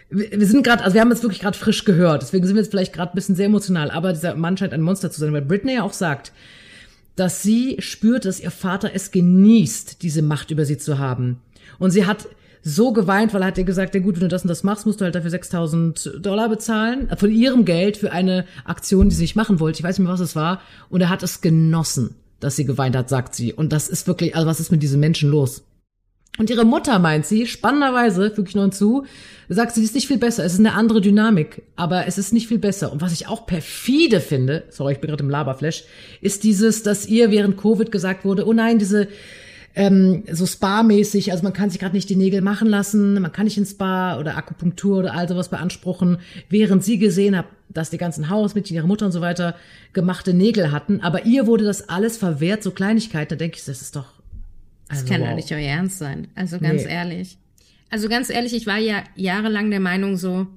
wir, 0.09 0.47
sind 0.47 0.63
gerade, 0.63 0.83
also 0.83 0.95
wir 0.95 1.01
haben 1.01 1.11
jetzt 1.11 1.21
wirklich 1.21 1.41
gerade 1.41 1.57
frisch 1.57 1.85
gehört, 1.85 2.23
deswegen 2.23 2.45
sind 2.47 2.55
wir 2.55 2.63
jetzt 2.63 2.71
vielleicht 2.71 2.93
gerade 2.93 3.11
ein 3.11 3.15
bisschen 3.15 3.35
sehr 3.35 3.45
emotional, 3.45 3.91
aber 3.91 4.11
dieser 4.11 4.33
Mann 4.35 4.57
scheint 4.57 4.73
ein 4.73 4.81
Monster 4.81 5.11
zu 5.11 5.19
sein, 5.19 5.31
weil 5.33 5.43
Britney 5.43 5.75
ja 5.75 5.83
auch 5.83 5.93
sagt, 5.93 6.31
dass 7.19 7.43
sie 7.43 7.75
spürt, 7.79 8.25
dass 8.25 8.39
ihr 8.39 8.51
Vater 8.51 8.91
es 8.93 9.11
genießt, 9.11 10.01
diese 10.01 10.21
Macht 10.21 10.51
über 10.51 10.65
sie 10.65 10.77
zu 10.77 10.99
haben. 10.99 11.41
Und 11.77 11.91
sie 11.91 12.05
hat 12.05 12.27
so 12.61 12.93
geweint, 12.93 13.33
weil 13.33 13.41
er 13.41 13.47
hat 13.47 13.57
ihr 13.57 13.63
gesagt, 13.63 13.95
ja 13.95 14.01
gut, 14.01 14.15
wenn 14.15 14.21
du 14.21 14.27
das 14.27 14.43
und 14.43 14.47
das 14.47 14.63
machst, 14.63 14.85
musst 14.85 15.01
du 15.01 15.05
halt 15.05 15.15
dafür 15.15 15.29
6000 15.29 16.19
Dollar 16.21 16.49
bezahlen, 16.49 17.09
von 17.17 17.31
ihrem 17.31 17.65
Geld 17.65 17.97
für 17.97 18.11
eine 18.11 18.45
Aktion, 18.65 19.09
die 19.09 19.15
sie 19.15 19.23
nicht 19.23 19.35
machen 19.35 19.59
wollte. 19.59 19.79
Ich 19.79 19.83
weiß 19.83 19.97
nicht 19.97 20.05
mehr, 20.05 20.13
was 20.13 20.19
es 20.19 20.35
war. 20.35 20.61
Und 20.89 21.01
er 21.01 21.09
hat 21.09 21.23
es 21.23 21.41
genossen, 21.41 22.15
dass 22.39 22.55
sie 22.55 22.65
geweint 22.65 22.95
hat, 22.95 23.09
sagt 23.09 23.35
sie. 23.35 23.53
Und 23.53 23.73
das 23.73 23.89
ist 23.89 24.07
wirklich, 24.07 24.35
also 24.35 24.47
was 24.47 24.59
ist 24.59 24.71
mit 24.71 24.83
diesen 24.83 24.99
Menschen 24.99 25.29
los? 25.29 25.63
Und 26.39 26.49
ihre 26.49 26.63
Mutter 26.63 26.99
meint 26.99 27.25
sie, 27.25 27.45
spannenderweise, 27.47 28.35
wirklich 28.37 28.55
nur 28.55 28.71
zu, 28.71 29.05
sagt 29.49 29.75
sie, 29.75 29.83
ist 29.83 29.93
nicht 29.93 30.07
viel 30.07 30.17
besser, 30.17 30.45
es 30.45 30.53
ist 30.53 30.59
eine 30.59 30.73
andere 30.73 31.01
Dynamik, 31.01 31.63
aber 31.75 32.07
es 32.07 32.17
ist 32.17 32.31
nicht 32.31 32.47
viel 32.47 32.59
besser. 32.59 32.93
Und 32.93 33.01
was 33.01 33.11
ich 33.11 33.27
auch 33.27 33.45
perfide 33.45 34.21
finde, 34.21 34.63
sorry, 34.69 34.93
ich 34.93 35.01
bin 35.01 35.09
gerade 35.09 35.23
im 35.23 35.29
Laberflash, 35.29 35.83
ist 36.21 36.45
dieses, 36.45 36.81
dass 36.81 37.05
ihr 37.05 37.29
während 37.29 37.57
Covid 37.57 37.91
gesagt 37.91 38.23
wurde, 38.23 38.47
oh 38.47 38.53
nein, 38.53 38.79
diese 38.79 39.09
ähm, 39.75 40.23
so 40.31 40.45
Spa-mäßig, 40.45 41.33
also 41.33 41.43
man 41.43 41.51
kann 41.51 41.69
sich 41.71 41.79
gerade 41.81 41.93
nicht 41.93 42.09
die 42.09 42.15
Nägel 42.15 42.39
machen 42.39 42.69
lassen, 42.69 43.21
man 43.21 43.33
kann 43.33 43.43
nicht 43.43 43.57
ins 43.57 43.71
Spa 43.71 44.17
oder 44.17 44.37
Akupunktur 44.37 44.99
oder 44.99 45.15
all 45.15 45.27
sowas 45.27 45.49
beanspruchen, 45.49 46.19
während 46.47 46.85
sie 46.85 46.99
gesehen 46.99 47.37
hat, 47.37 47.47
dass 47.67 47.89
die 47.89 47.97
ganzen 47.97 48.29
Hausmädchen, 48.29 48.77
ihre 48.77 48.87
Mutter 48.87 49.05
und 49.05 49.11
so 49.11 49.19
weiter 49.19 49.55
gemachte 49.91 50.33
Nägel 50.33 50.71
hatten, 50.71 51.01
aber 51.01 51.25
ihr 51.25 51.47
wurde 51.47 51.65
das 51.65 51.89
alles 51.89 52.17
verwehrt, 52.17 52.63
so 52.63 52.71
Kleinigkeiten. 52.71 53.31
Da 53.31 53.35
denke 53.35 53.57
ich, 53.57 53.65
das 53.65 53.81
ist 53.81 53.97
doch. 53.97 54.18
Also, 54.89 55.03
das 55.03 55.09
kann 55.09 55.21
wow. 55.21 55.29
doch 55.29 55.35
nicht 55.35 55.51
euer 55.51 55.59
Ernst 55.59 55.99
sein. 55.99 56.27
Also 56.35 56.59
ganz 56.59 56.83
nee. 56.83 56.91
ehrlich. 56.91 57.37
Also 57.89 58.09
ganz 58.09 58.29
ehrlich, 58.29 58.53
ich 58.53 58.67
war 58.67 58.77
ja 58.77 59.03
jahrelang 59.15 59.69
der 59.69 59.79
Meinung 59.79 60.17
so, 60.17 60.47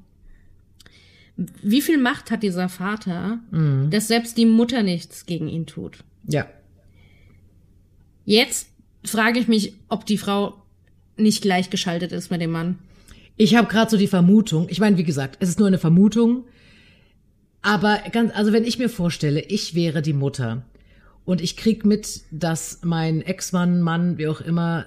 wie 1.37 1.81
viel 1.81 1.99
Macht 1.99 2.31
hat 2.31 2.43
dieser 2.43 2.69
Vater, 2.69 3.39
mhm. 3.51 3.91
dass 3.91 4.09
selbst 4.09 4.37
die 4.37 4.47
Mutter 4.47 4.83
nichts 4.83 5.27
gegen 5.27 5.49
ihn 5.49 5.67
tut? 5.67 5.99
Ja. 6.29 6.47
Jetzt 8.25 8.69
frage 9.05 9.39
ich 9.39 9.49
mich, 9.49 9.75
ob 9.89 10.07
die 10.07 10.19
Frau 10.19 10.63
nicht 11.17 11.43
gleichgeschaltet 11.43 12.13
ist 12.13 12.31
mit 12.31 12.41
dem 12.41 12.51
Mann. 12.51 12.79
Ich 13.37 13.55
habe 13.55 13.69
gerade 13.69 13.91
so 13.91 13.97
die 13.97 14.07
Vermutung, 14.07 14.69
ich 14.69 14.79
meine, 14.79 14.97
wie 14.99 15.05
gesagt, 15.05 15.39
es 15.41 15.49
ist 15.49 15.59
nur 15.59 15.69
eine 15.69 15.79
Vermutung, 15.79 16.45
aber 17.63 18.01
ganz, 18.13 18.33
also 18.35 18.53
wenn 18.53 18.65
ich 18.65 18.79
mir 18.79 18.89
vorstelle, 18.89 19.41
ich 19.41 19.75
wäre 19.75 20.03
die 20.03 20.13
Mutter 20.13 20.65
und 21.25 21.41
ich 21.41 21.57
krieg 21.57 21.85
mit, 21.85 22.23
dass 22.31 22.81
mein 22.83 23.23
Ex-Mann, 23.23 23.81
Mann, 23.81 24.19
wie 24.19 24.27
auch 24.27 24.41
immer, 24.41 24.87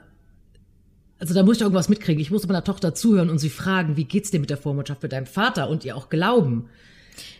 also 1.19 1.33
da 1.33 1.43
muss 1.43 1.57
ich 1.57 1.61
irgendwas 1.61 1.89
mitkriegen. 1.89 2.21
Ich 2.21 2.31
muss 2.31 2.45
meiner 2.47 2.63
Tochter 2.63 2.93
zuhören 2.93 3.29
und 3.29 3.39
sie 3.39 3.49
fragen, 3.49 3.95
wie 3.95 4.03
geht's 4.03 4.31
dir 4.31 4.39
mit 4.39 4.49
der 4.49 4.57
Vormundschaft 4.57 5.01
mit 5.01 5.13
deinem 5.13 5.27
Vater 5.27 5.69
und 5.69 5.85
ihr 5.85 5.95
auch 5.95 6.09
glauben. 6.09 6.69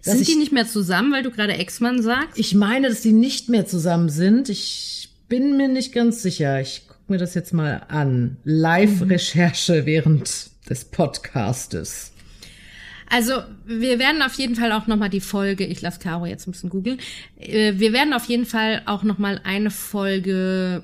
Sind 0.02 0.22
ich, 0.22 0.28
die 0.28 0.36
nicht 0.36 0.54
mehr 0.54 0.68
zusammen, 0.68 1.12
weil 1.12 1.24
du 1.24 1.32
gerade 1.32 1.54
Ex-Mann 1.54 2.02
sagst? 2.02 2.40
Ich 2.40 2.56
meine, 2.56 2.88
dass 2.88 3.02
die 3.02 3.12
nicht 3.12 3.50
mehr 3.50 3.66
zusammen 3.66 4.10
sind. 4.10 4.48
Ich 4.48 5.10
bin 5.28 5.58
mir 5.58 5.68
nicht 5.68 5.94
ganz 5.94 6.22
sicher. 6.22 6.62
Ich 6.62 6.84
guck 6.88 7.10
mir 7.10 7.18
das 7.18 7.34
jetzt 7.34 7.54
mal 7.54 7.84
an. 7.90 8.38
Live-Recherche 8.46 9.86
während 9.86 10.50
des 10.70 10.86
Podcastes. 10.86 12.14
Also 13.10 13.34
wir 13.66 14.00
werden 14.00 14.22
auf 14.22 14.34
jeden 14.36 14.56
Fall 14.56 14.72
auch 14.72 14.88
nochmal 14.88 15.10
die 15.10 15.22
Folge, 15.22 15.66
ich 15.66 15.82
lasse 15.82 16.00
Caro 16.00 16.26
jetzt 16.26 16.48
ein 16.48 16.52
bisschen 16.52 16.70
googeln, 16.70 17.00
äh, 17.40 17.74
wir 17.76 17.94
werden 17.94 18.14
auf 18.14 18.26
jeden 18.26 18.46
Fall 18.46 18.82
auch 18.86 19.04
nochmal 19.04 19.42
eine 19.44 19.72
Folge 19.72 20.84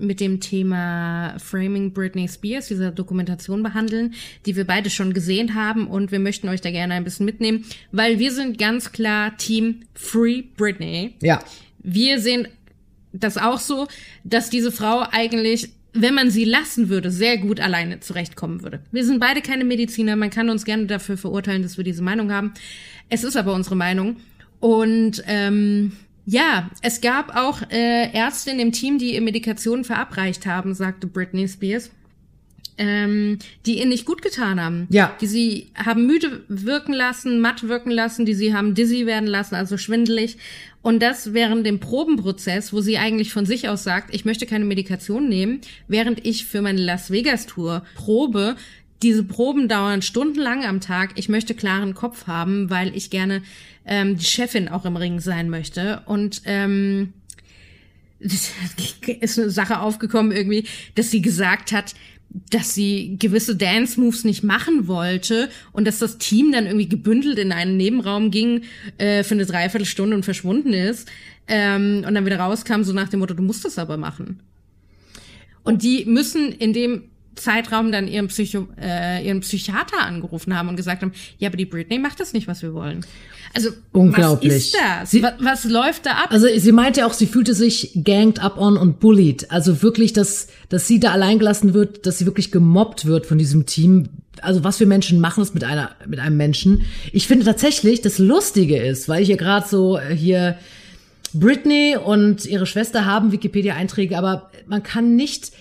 mit 0.00 0.20
dem 0.20 0.40
Thema 0.40 1.36
Framing 1.38 1.92
Britney 1.92 2.28
Spears, 2.28 2.68
dieser 2.68 2.90
Dokumentation 2.90 3.62
behandeln, 3.62 4.14
die 4.46 4.56
wir 4.56 4.66
beide 4.66 4.90
schon 4.90 5.12
gesehen 5.12 5.54
haben 5.54 5.86
und 5.86 6.10
wir 6.10 6.18
möchten 6.20 6.48
euch 6.48 6.60
da 6.60 6.70
gerne 6.70 6.94
ein 6.94 7.04
bisschen 7.04 7.26
mitnehmen, 7.26 7.64
weil 7.92 8.18
wir 8.18 8.32
sind 8.32 8.58
ganz 8.58 8.92
klar 8.92 9.36
Team 9.36 9.82
Free 9.94 10.42
Britney. 10.56 11.14
Ja. 11.22 11.40
Wir 11.82 12.18
sehen 12.18 12.48
das 13.12 13.36
auch 13.36 13.58
so, 13.58 13.88
dass 14.24 14.50
diese 14.50 14.72
Frau 14.72 15.04
eigentlich 15.10 15.70
wenn 15.92 16.14
man 16.14 16.30
sie 16.30 16.44
lassen 16.44 16.88
würde, 16.88 17.10
sehr 17.10 17.38
gut 17.38 17.60
alleine 17.60 18.00
zurechtkommen 18.00 18.62
würde. 18.62 18.80
Wir 18.92 19.04
sind 19.04 19.20
beide 19.20 19.42
keine 19.42 19.64
Mediziner, 19.64 20.16
man 20.16 20.30
kann 20.30 20.50
uns 20.50 20.64
gerne 20.64 20.86
dafür 20.86 21.16
verurteilen, 21.16 21.62
dass 21.62 21.76
wir 21.76 21.84
diese 21.84 22.02
Meinung 22.02 22.32
haben. 22.32 22.52
Es 23.08 23.24
ist 23.24 23.36
aber 23.36 23.54
unsere 23.54 23.76
Meinung. 23.76 24.16
Und 24.60 25.22
ähm, 25.26 25.92
ja, 26.26 26.70
es 26.82 27.00
gab 27.00 27.34
auch 27.34 27.62
äh, 27.70 28.12
Ärzte 28.12 28.50
in 28.50 28.58
dem 28.58 28.72
Team, 28.72 28.98
die 28.98 29.14
ihr 29.14 29.22
Medikationen 29.22 29.84
verabreicht 29.84 30.46
haben, 30.46 30.74
sagte 30.74 31.06
Britney 31.06 31.48
Spears 31.48 31.90
ähm, 32.80 33.38
die 33.66 33.78
ihr 33.78 33.86
nicht 33.86 34.06
gut 34.06 34.22
getan 34.22 34.58
haben. 34.58 34.88
Ja. 34.90 35.14
Die 35.20 35.26
sie 35.26 35.66
haben 35.76 36.06
müde 36.06 36.44
wirken 36.48 36.94
lassen, 36.94 37.38
matt 37.40 37.68
wirken 37.68 37.90
lassen, 37.90 38.24
die 38.24 38.32
sie 38.32 38.54
haben 38.54 38.74
dizzy 38.74 39.04
werden 39.04 39.28
lassen, 39.28 39.54
also 39.54 39.76
schwindelig. 39.76 40.38
Und 40.80 41.02
das 41.02 41.34
während 41.34 41.66
dem 41.66 41.78
Probenprozess, 41.78 42.72
wo 42.72 42.80
sie 42.80 42.96
eigentlich 42.96 43.34
von 43.34 43.44
sich 43.44 43.68
aus 43.68 43.84
sagt, 43.84 44.14
ich 44.14 44.24
möchte 44.24 44.46
keine 44.46 44.64
Medikation 44.64 45.28
nehmen, 45.28 45.60
während 45.88 46.24
ich 46.24 46.46
für 46.46 46.62
meine 46.62 46.80
Las 46.80 47.10
Vegas 47.10 47.46
Tour 47.46 47.84
probe. 47.94 48.56
Diese 49.02 49.24
Proben 49.24 49.68
dauern 49.68 50.00
stundenlang 50.00 50.64
am 50.64 50.80
Tag. 50.80 51.12
Ich 51.16 51.28
möchte 51.28 51.54
klaren 51.54 51.92
Kopf 51.92 52.26
haben, 52.26 52.70
weil 52.70 52.96
ich 52.96 53.10
gerne 53.10 53.42
ähm, 53.84 54.16
die 54.16 54.24
Chefin 54.24 54.68
auch 54.68 54.86
im 54.86 54.96
Ring 54.96 55.20
sein 55.20 55.50
möchte. 55.50 56.02
Und 56.06 56.42
ähm, 56.46 57.12
ist 59.20 59.38
eine 59.38 59.50
Sache 59.50 59.80
aufgekommen 59.80 60.32
irgendwie, 60.32 60.64
dass 60.94 61.10
sie 61.10 61.22
gesagt 61.22 61.72
hat, 61.72 61.94
dass 62.50 62.74
sie 62.74 63.16
gewisse 63.18 63.56
Dance-Moves 63.56 64.24
nicht 64.24 64.44
machen 64.44 64.86
wollte 64.86 65.50
und 65.72 65.86
dass 65.86 65.98
das 65.98 66.18
Team 66.18 66.52
dann 66.52 66.66
irgendwie 66.66 66.88
gebündelt 66.88 67.38
in 67.38 67.50
einen 67.50 67.76
Nebenraum 67.76 68.30
ging 68.30 68.62
äh, 68.98 69.24
für 69.24 69.34
eine 69.34 69.46
Dreiviertelstunde 69.46 70.14
und 70.14 70.24
verschwunden 70.24 70.72
ist 70.72 71.08
ähm, 71.48 72.04
und 72.06 72.14
dann 72.14 72.24
wieder 72.24 72.38
rauskam, 72.38 72.82
so 72.82 72.92
nach 72.92 73.08
dem 73.08 73.20
Motto, 73.20 73.34
du 73.34 73.42
musst 73.42 73.64
das 73.64 73.78
aber 73.78 73.96
machen. 73.96 74.40
Und 75.64 75.82
die 75.82 76.04
müssen 76.04 76.52
in 76.52 76.72
dem 76.72 77.09
Zeitraum 77.34 77.92
dann 77.92 78.08
ihren, 78.08 78.28
Psycho, 78.28 78.68
äh, 78.80 79.26
ihren 79.26 79.40
Psychiater 79.40 80.00
angerufen 80.00 80.56
haben 80.56 80.68
und 80.68 80.76
gesagt 80.76 81.02
haben, 81.02 81.12
ja, 81.38 81.48
aber 81.48 81.56
die 81.56 81.66
Britney 81.66 81.98
macht 81.98 82.20
das 82.20 82.32
nicht, 82.32 82.48
was 82.48 82.62
wir 82.62 82.74
wollen. 82.74 83.04
Also, 83.52 83.70
Unglaublich. 83.92 84.52
was 84.52 84.58
ist 84.58 84.76
das? 84.76 85.10
Sie, 85.10 85.22
was, 85.22 85.32
was 85.40 85.64
läuft 85.64 86.06
da 86.06 86.12
ab? 86.12 86.28
Also 86.30 86.46
sie 86.56 86.72
meinte 86.72 87.04
auch, 87.04 87.12
sie 87.12 87.26
fühlte 87.26 87.54
sich 87.54 87.92
ganged 88.04 88.40
up 88.40 88.58
on 88.58 88.76
und 88.76 89.00
bullied. 89.00 89.50
Also 89.50 89.82
wirklich, 89.82 90.12
dass, 90.12 90.48
dass 90.68 90.86
sie 90.86 91.00
da 91.00 91.12
alleingelassen 91.12 91.74
wird, 91.74 92.06
dass 92.06 92.18
sie 92.18 92.26
wirklich 92.26 92.52
gemobbt 92.52 93.06
wird 93.06 93.26
von 93.26 93.38
diesem 93.38 93.66
Team. 93.66 94.08
Also 94.40 94.62
was 94.62 94.78
für 94.78 94.86
Menschen 94.86 95.20
machen 95.20 95.40
das 95.40 95.52
mit 95.52 95.64
einer, 95.64 95.90
mit 96.06 96.20
einem 96.20 96.36
Menschen? 96.36 96.82
Ich 97.12 97.26
finde 97.26 97.44
tatsächlich, 97.44 98.00
das 98.02 98.18
Lustige 98.18 98.76
ist, 98.76 99.08
weil 99.08 99.22
ich 99.22 99.26
hier 99.26 99.36
gerade 99.36 99.66
so 99.66 99.98
äh, 99.98 100.14
hier 100.14 100.56
Britney 101.32 101.96
und 101.96 102.44
ihre 102.44 102.66
Schwester 102.66 103.04
haben 103.04 103.32
Wikipedia-Einträge, 103.32 104.16
aber 104.16 104.50
man 104.66 104.82
kann 104.82 105.16
nicht, 105.16 105.52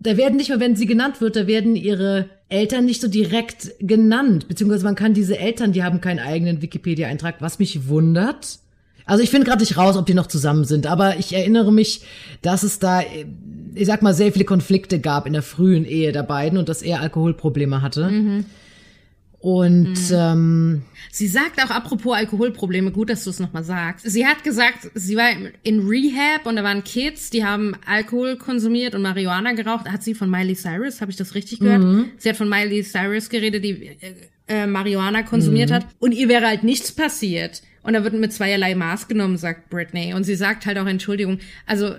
da 0.00 0.16
werden 0.16 0.36
nicht 0.36 0.48
mal, 0.48 0.60
wenn 0.60 0.76
sie 0.76 0.86
genannt 0.86 1.20
wird, 1.20 1.36
da 1.36 1.46
werden 1.46 1.76
ihre 1.76 2.30
Eltern 2.48 2.86
nicht 2.86 3.00
so 3.00 3.08
direkt 3.08 3.72
genannt, 3.80 4.48
beziehungsweise 4.48 4.84
man 4.84 4.94
kann 4.94 5.14
diese 5.14 5.38
Eltern, 5.38 5.72
die 5.72 5.84
haben 5.84 6.00
keinen 6.00 6.18
eigenen 6.18 6.62
Wikipedia-Eintrag, 6.62 7.36
was 7.40 7.58
mich 7.58 7.88
wundert. 7.88 8.58
Also 9.04 9.22
ich 9.22 9.30
finde 9.30 9.46
gerade 9.46 9.60
nicht 9.60 9.76
raus, 9.76 9.96
ob 9.96 10.06
die 10.06 10.14
noch 10.14 10.26
zusammen 10.26 10.64
sind, 10.64 10.86
aber 10.86 11.18
ich 11.18 11.34
erinnere 11.34 11.72
mich, 11.72 12.02
dass 12.42 12.62
es 12.62 12.78
da, 12.78 13.02
ich 13.74 13.86
sag 13.86 14.02
mal, 14.02 14.14
sehr 14.14 14.32
viele 14.32 14.44
Konflikte 14.44 15.00
gab 15.00 15.26
in 15.26 15.32
der 15.34 15.42
frühen 15.42 15.84
Ehe 15.84 16.12
der 16.12 16.22
beiden 16.22 16.58
und 16.58 16.68
dass 16.68 16.80
er 16.80 17.00
Alkoholprobleme 17.00 17.82
hatte. 17.82 18.08
Mhm. 18.08 18.44
Und 19.40 19.94
mhm. 19.94 20.12
ähm, 20.12 20.82
sie 21.10 21.26
sagt 21.26 21.62
auch 21.62 21.70
apropos 21.70 22.14
Alkoholprobleme, 22.14 22.90
gut, 22.90 23.08
dass 23.08 23.24
du 23.24 23.30
es 23.30 23.40
nochmal 23.40 23.64
sagst. 23.64 24.08
Sie 24.08 24.26
hat 24.26 24.44
gesagt, 24.44 24.90
sie 24.94 25.16
war 25.16 25.30
in 25.62 25.88
Rehab 25.88 26.44
und 26.44 26.56
da 26.56 26.62
waren 26.62 26.84
Kids, 26.84 27.30
die 27.30 27.42
haben 27.42 27.74
Alkohol 27.86 28.36
konsumiert 28.36 28.94
und 28.94 29.00
Marihuana 29.00 29.52
geraucht. 29.52 29.88
Hat 29.88 30.02
sie 30.02 30.14
von 30.14 30.30
Miley 30.30 30.54
Cyrus, 30.54 31.00
habe 31.00 31.10
ich 31.10 31.16
das 31.16 31.34
richtig 31.34 31.60
gehört? 31.60 31.82
Mhm. 31.82 32.10
Sie 32.18 32.28
hat 32.28 32.36
von 32.36 32.50
Miley 32.50 32.82
Cyrus 32.84 33.30
geredet, 33.30 33.64
die 33.64 33.86
äh, 33.86 34.14
äh, 34.46 34.66
Marihuana 34.66 35.22
konsumiert 35.22 35.70
mhm. 35.70 35.74
hat. 35.74 35.86
Und 35.98 36.12
ihr 36.12 36.28
wäre 36.28 36.46
halt 36.46 36.62
nichts 36.62 36.92
passiert. 36.92 37.62
Und 37.82 37.94
da 37.94 38.04
wird 38.04 38.12
mit 38.12 38.34
zweierlei 38.34 38.74
Maß 38.74 39.08
genommen, 39.08 39.38
sagt 39.38 39.70
Britney. 39.70 40.12
Und 40.12 40.24
sie 40.24 40.34
sagt 40.34 40.66
halt 40.66 40.76
auch 40.76 40.86
Entschuldigung. 40.86 41.38
Also 41.64 41.94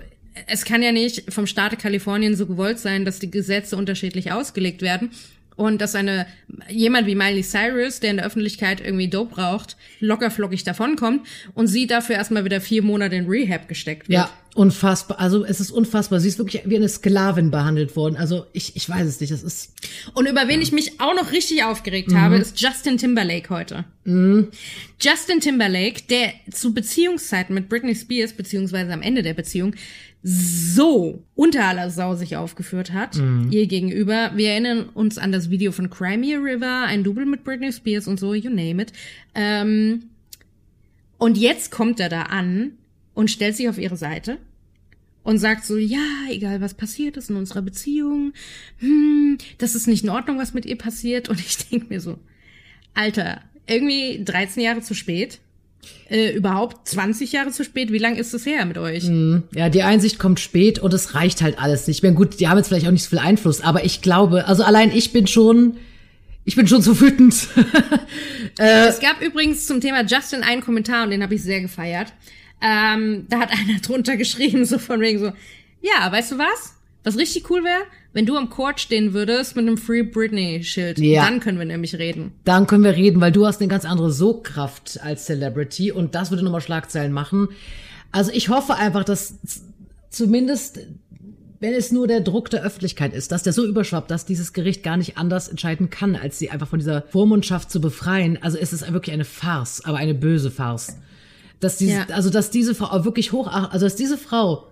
es 0.45 0.63
kann 0.63 0.83
ja 0.83 0.91
nicht 0.91 1.33
vom 1.33 1.47
Staate 1.47 1.75
Kalifornien 1.75 2.35
so 2.35 2.45
gewollt 2.45 2.77
sein, 2.77 3.03
dass 3.03 3.17
die 3.17 3.31
Gesetze 3.31 3.75
unterschiedlich 3.75 4.31
ausgelegt 4.31 4.83
werden. 4.83 5.09
Und 5.55 5.81
dass 5.81 5.95
eine, 5.95 6.27
jemand 6.69 7.07
wie 7.07 7.15
Miley 7.15 7.43
Cyrus, 7.43 7.99
der 7.99 8.11
in 8.11 8.17
der 8.17 8.25
Öffentlichkeit 8.25 8.81
irgendwie 8.81 9.09
Dope 9.09 9.35
braucht, 9.35 9.75
lockerflockig 9.99 10.63
davonkommt 10.63 11.27
und 11.53 11.67
sie 11.67 11.87
dafür 11.87 12.15
erstmal 12.15 12.45
wieder 12.45 12.61
vier 12.61 12.81
Monate 12.81 13.15
in 13.15 13.27
Rehab 13.27 13.67
gesteckt 13.67 14.09
wird. 14.09 14.17
Ja, 14.19 14.29
unfassbar. 14.55 15.19
Also 15.19 15.45
es 15.45 15.59
ist 15.59 15.71
unfassbar. 15.71 16.19
Sie 16.19 16.29
ist 16.29 16.37
wirklich 16.37 16.63
wie 16.65 16.77
eine 16.77 16.89
Sklavin 16.89 17.51
behandelt 17.51 17.95
worden. 17.95 18.15
Also 18.15 18.45
ich, 18.53 18.75
ich 18.75 18.87
weiß 18.89 19.05
es 19.05 19.19
nicht. 19.19 19.31
Das 19.31 19.43
ist. 19.43 19.73
Und 20.13 20.27
über 20.27 20.47
wen 20.47 20.61
ja. 20.61 20.61
ich 20.61 20.71
mich 20.71 20.99
auch 20.99 21.13
noch 21.15 21.31
richtig 21.31 21.63
aufgeregt 21.63 22.11
mhm. 22.11 22.21
habe, 22.21 22.37
ist 22.37 22.59
Justin 22.59 22.97
Timberlake 22.97 23.49
heute. 23.49 23.85
Mhm. 24.05 24.47
Justin 24.99 25.41
Timberlake, 25.41 26.03
der 26.09 26.33
zu 26.51 26.73
Beziehungszeiten 26.73 27.53
mit 27.53 27.69
Britney 27.69 27.95
Spears, 27.95 28.33
beziehungsweise 28.33 28.93
am 28.93 29.01
Ende 29.01 29.21
der 29.21 29.33
Beziehung, 29.33 29.75
so 30.23 31.23
unter 31.35 31.65
aller 31.65 31.89
Sau 31.89 32.15
sich 32.15 32.35
aufgeführt 32.35 32.93
hat, 32.93 33.17
mhm. 33.17 33.47
ihr 33.51 33.67
gegenüber. 33.67 34.31
Wir 34.35 34.51
erinnern 34.51 34.89
uns 34.93 35.17
an 35.17 35.31
das 35.31 35.49
Video 35.49 35.71
von 35.71 35.89
Crimea 35.89 36.37
River, 36.37 36.83
ein 36.85 37.03
Double 37.03 37.25
mit 37.25 37.43
Britney 37.43 37.71
Spears 37.71 38.07
und 38.07 38.19
so, 38.19 38.33
you 38.33 38.49
name 38.49 38.81
it. 38.81 38.93
Ähm, 39.33 40.03
und 41.17 41.37
jetzt 41.37 41.71
kommt 41.71 41.99
er 41.99 42.09
da 42.09 42.23
an 42.23 42.73
und 43.13 43.31
stellt 43.31 43.55
sich 43.55 43.67
auf 43.67 43.77
ihre 43.77 43.97
Seite 43.97 44.37
und 45.23 45.37
sagt 45.37 45.65
so, 45.65 45.77
ja, 45.77 46.05
egal 46.29 46.61
was 46.61 46.73
passiert 46.73 47.17
ist 47.17 47.29
in 47.29 47.35
unserer 47.35 47.61
Beziehung, 47.61 48.33
hm, 48.77 49.37
das 49.57 49.75
ist 49.75 49.87
nicht 49.87 50.03
in 50.03 50.09
Ordnung, 50.09 50.37
was 50.37 50.53
mit 50.53 50.65
ihr 50.65 50.77
passiert. 50.77 51.29
Und 51.29 51.39
ich 51.39 51.57
denk 51.69 51.89
mir 51.89 51.99
so, 51.99 52.19
Alter, 52.93 53.41
irgendwie 53.67 54.23
13 54.23 54.63
Jahre 54.63 54.81
zu 54.81 54.93
spät 54.93 55.39
äh, 56.09 56.31
überhaupt 56.31 56.87
20 56.87 57.31
Jahre 57.31 57.51
zu 57.51 57.63
spät? 57.63 57.91
Wie 57.91 57.97
lang 57.97 58.15
ist 58.15 58.33
es 58.33 58.45
her 58.45 58.65
mit 58.65 58.77
euch? 58.77 59.05
Mm, 59.05 59.39
ja, 59.55 59.69
die 59.69 59.83
Einsicht 59.83 60.19
kommt 60.19 60.39
spät 60.39 60.79
und 60.79 60.93
es 60.93 61.15
reicht 61.15 61.41
halt 61.41 61.59
alles 61.59 61.87
nicht. 61.87 61.97
Ich 61.97 62.03
meine, 62.03 62.15
gut, 62.15 62.39
die 62.39 62.47
haben 62.47 62.57
jetzt 62.57 62.67
vielleicht 62.67 62.87
auch 62.87 62.91
nicht 62.91 63.03
so 63.03 63.09
viel 63.09 63.19
Einfluss, 63.19 63.61
aber 63.61 63.85
ich 63.85 64.01
glaube, 64.01 64.45
also 64.45 64.63
allein 64.63 64.91
ich 64.91 65.13
bin 65.13 65.27
schon, 65.27 65.77
ich 66.45 66.55
bin 66.55 66.67
schon 66.67 66.81
so 66.81 66.99
wütend. 66.99 67.47
äh, 68.59 68.87
es 68.87 68.99
gab 68.99 69.21
übrigens 69.21 69.67
zum 69.67 69.79
Thema 69.81 70.03
Justin 70.03 70.43
einen 70.43 70.61
Kommentar 70.61 71.03
und 71.03 71.11
den 71.11 71.23
habe 71.23 71.35
ich 71.35 71.43
sehr 71.43 71.61
gefeiert. 71.61 72.13
Ähm, 72.61 73.25
da 73.29 73.39
hat 73.39 73.51
einer 73.51 73.79
drunter 73.79 74.17
geschrieben, 74.17 74.65
so 74.65 74.79
von 74.79 74.99
wegen 75.01 75.19
so, 75.19 75.31
ja, 75.81 76.11
weißt 76.11 76.33
du 76.33 76.37
was? 76.37 76.75
Was 77.03 77.17
richtig 77.17 77.49
cool 77.49 77.63
wäre, 77.63 77.81
Wenn 78.13 78.25
du 78.25 78.35
am 78.35 78.49
Court 78.49 78.79
stehen 78.81 79.13
würdest 79.13 79.55
mit 79.55 79.65
einem 79.67 79.77
Free 79.77 80.03
Britney-Schild, 80.03 80.99
Ja. 80.99 81.23
dann 81.25 81.39
können 81.39 81.57
wir 81.59 81.65
nämlich 81.65 81.95
reden. 81.95 82.33
Dann 82.43 82.67
können 82.67 82.83
wir 82.83 82.95
reden, 82.95 83.21
weil 83.21 83.31
du 83.31 83.45
hast 83.45 83.61
eine 83.61 83.69
ganz 83.69 83.85
andere 83.85 84.11
Sogkraft 84.11 84.99
als 85.01 85.25
Celebrity 85.25 85.91
und 85.93 86.13
das 86.13 86.29
würde 86.29 86.43
nochmal 86.43 86.59
Schlagzeilen 86.61 87.13
machen. 87.13 87.47
Also 88.11 88.31
ich 88.33 88.49
hoffe 88.49 88.75
einfach, 88.75 89.05
dass 89.05 89.35
zumindest, 90.09 90.79
wenn 91.61 91.73
es 91.73 91.91
nur 91.91 92.07
der 92.07 92.19
Druck 92.21 92.49
der 92.49 92.63
Öffentlichkeit 92.63 93.13
ist, 93.13 93.31
dass 93.31 93.43
der 93.43 93.53
so 93.53 93.65
überschwappt, 93.65 94.11
dass 94.11 94.25
dieses 94.25 94.51
Gericht 94.51 94.83
gar 94.83 94.97
nicht 94.97 95.17
anders 95.17 95.47
entscheiden 95.47 95.89
kann, 95.89 96.15
als 96.17 96.37
sie 96.37 96.49
einfach 96.49 96.67
von 96.67 96.79
dieser 96.79 97.03
Vormundschaft 97.03 97.71
zu 97.71 97.79
befreien. 97.79 98.37
Also 98.41 98.57
es 98.57 98.73
ist 98.73 98.91
wirklich 98.91 99.13
eine 99.13 99.25
Farce, 99.25 99.85
aber 99.85 99.97
eine 99.97 100.13
böse 100.15 100.51
Farce. 100.51 100.97
Dass 101.61 101.77
diese, 101.77 101.93
Ja. 101.93 102.05
also 102.11 102.29
dass 102.29 102.49
diese 102.49 102.75
Frau 102.75 103.05
wirklich 103.05 103.31
hoch, 103.31 103.47
also 103.47 103.85
dass 103.85 103.95
diese 103.95 104.17
Frau 104.17 104.67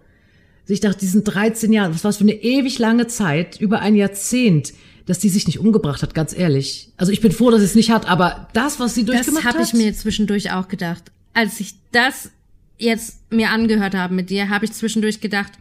sich 0.70 0.84
nach 0.84 0.94
diesen 0.94 1.24
13 1.24 1.74
Jahren, 1.74 1.96
was 1.96 2.04
war 2.04 2.14
für 2.14 2.20
eine 2.22 2.44
ewig 2.44 2.78
lange 2.78 3.08
Zeit, 3.08 3.60
über 3.60 3.80
ein 3.80 3.96
Jahrzehnt, 3.96 4.72
dass 5.08 5.18
die 5.18 5.30
sich 5.30 5.48
nicht 5.48 5.58
umgebracht 5.58 6.04
hat, 6.04 6.14
ganz 6.14 6.32
ehrlich. 6.32 6.92
Also 6.96 7.12
ich 7.12 7.22
bin 7.22 7.32
froh, 7.32 7.50
dass 7.50 7.62
sie 7.62 7.66
es 7.66 7.74
nicht 7.74 7.90
hat, 7.90 8.08
aber 8.08 8.48
das, 8.54 8.80
was 8.80 8.94
sie 8.94 9.04
Das 9.04 9.16
durchgemacht 9.16 9.46
habe 9.46 9.58
hat. 9.58 9.66
ich 9.66 9.74
mir 9.74 9.92
zwischendurch 9.96 10.52
auch 10.52 10.68
gedacht. 10.68 11.12
Als 11.34 11.60
ich 11.60 11.74
das 11.92 12.30
jetzt 12.78 13.32
mir 13.32 13.50
angehört 13.50 13.96
habe 13.96 14.14
mit 14.14 14.30
dir, 14.30 14.50
habe 14.50 14.66
ich 14.66 14.72
zwischendurch 14.72 15.22
gedacht, 15.22 15.54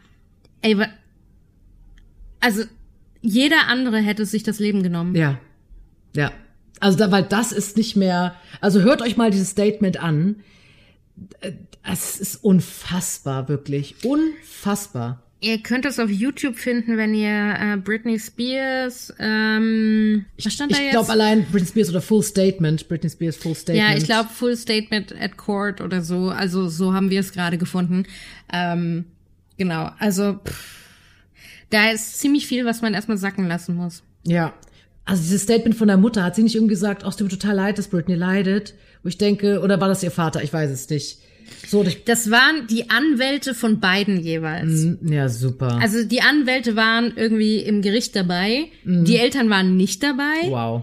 ey, 0.60 0.76
also 2.40 2.64
jeder 3.22 3.66
andere 3.68 4.00
hätte 4.00 4.26
sich 4.26 4.42
das 4.42 4.58
Leben 4.58 4.82
genommen. 4.82 5.14
Ja. 5.14 5.40
Ja. 6.14 6.32
Also 6.80 6.98
da, 6.98 7.10
weil 7.10 7.22
das 7.22 7.52
ist 7.52 7.78
nicht 7.78 7.96
mehr, 7.96 8.34
also 8.60 8.82
hört 8.82 9.00
euch 9.00 9.16
mal 9.16 9.30
dieses 9.30 9.48
Statement 9.48 10.02
an. 10.02 10.36
Es 11.82 12.20
ist 12.20 12.37
unfassbar, 12.44 13.48
wirklich. 13.48 13.96
Unfassbar. 14.04 15.22
Ihr 15.40 15.62
könnt 15.62 15.84
es 15.84 16.00
auf 16.00 16.10
YouTube 16.10 16.56
finden, 16.56 16.96
wenn 16.96 17.14
ihr 17.14 17.54
äh, 17.60 17.76
Britney 17.76 18.18
Spears, 18.18 19.14
ähm, 19.20 20.25
was 20.42 20.52
stand 20.52 20.72
da 20.72 20.76
Ich 20.76 20.82
jetzt? 20.82 20.90
glaube 20.92 21.12
allein 21.12 21.44
Britney 21.44 21.68
Spears 21.68 21.90
oder 21.90 22.00
Full 22.00 22.25
Statement, 22.25 22.88
Britney 22.88 23.08
Spears 23.08 23.37
Full 23.37 23.54
Statement. 23.54 23.88
Ja, 23.88 23.96
ich 23.96 24.04
glaube 24.04 24.28
Full 24.30 24.56
Statement 24.56 25.14
at 25.20 25.37
Court 25.37 25.80
oder 25.80 26.02
so. 26.02 26.30
Also 26.30 26.68
so 26.68 26.92
haben 26.92 27.10
wir 27.10 27.20
es 27.20 27.32
gerade 27.32 27.56
gefunden. 27.56 28.04
Ähm, 28.52 29.04
genau, 29.58 29.92
also 30.00 30.40
pff, 30.44 30.78
da 31.70 31.90
ist 31.90 32.18
ziemlich 32.18 32.48
viel, 32.48 32.64
was 32.64 32.82
man 32.82 32.94
erstmal 32.94 33.18
sacken 33.18 33.46
lassen 33.46 33.76
muss. 33.76 34.02
Ja. 34.25 34.54
Also 35.04 35.22
dieses 35.22 35.42
Statement 35.42 35.76
von 35.76 35.87
der 35.87 35.98
Mutter, 35.98 36.25
hat 36.25 36.34
sie 36.34 36.42
nicht 36.42 36.56
irgendwie 36.56 36.75
gesagt, 36.75 37.04
ach, 37.04 37.10
es 37.10 37.16
tut 37.16 37.30
mir 37.30 37.38
total 37.38 37.54
leid, 37.54 37.78
dass 37.78 37.87
Britney 37.87 38.16
leidet? 38.16 38.75
Wo 39.02 39.08
ich 39.08 39.18
denke, 39.18 39.60
oder 39.60 39.80
war 39.80 39.88
das 39.88 40.02
ihr 40.02 40.10
Vater? 40.10 40.42
Ich 40.42 40.52
weiß 40.52 40.70
es 40.70 40.88
nicht. 40.88 41.18
So, 41.66 41.84
Das 42.04 42.30
waren 42.30 42.66
die 42.66 42.90
Anwälte 42.90 43.54
von 43.54 43.80
beiden 43.80 44.20
jeweils. 44.20 44.86
ja, 45.02 45.28
super. 45.28 45.78
Also 45.80 46.04
die 46.04 46.20
Anwälte 46.20 46.76
waren 46.76 47.12
irgendwie 47.16 47.58
im 47.58 47.80
Gericht 47.82 48.14
dabei, 48.16 48.66
die 48.84 49.16
Eltern 49.16 49.48
waren 49.50 49.76
nicht 49.76 50.02
dabei. 50.02 50.48
wow. 50.48 50.82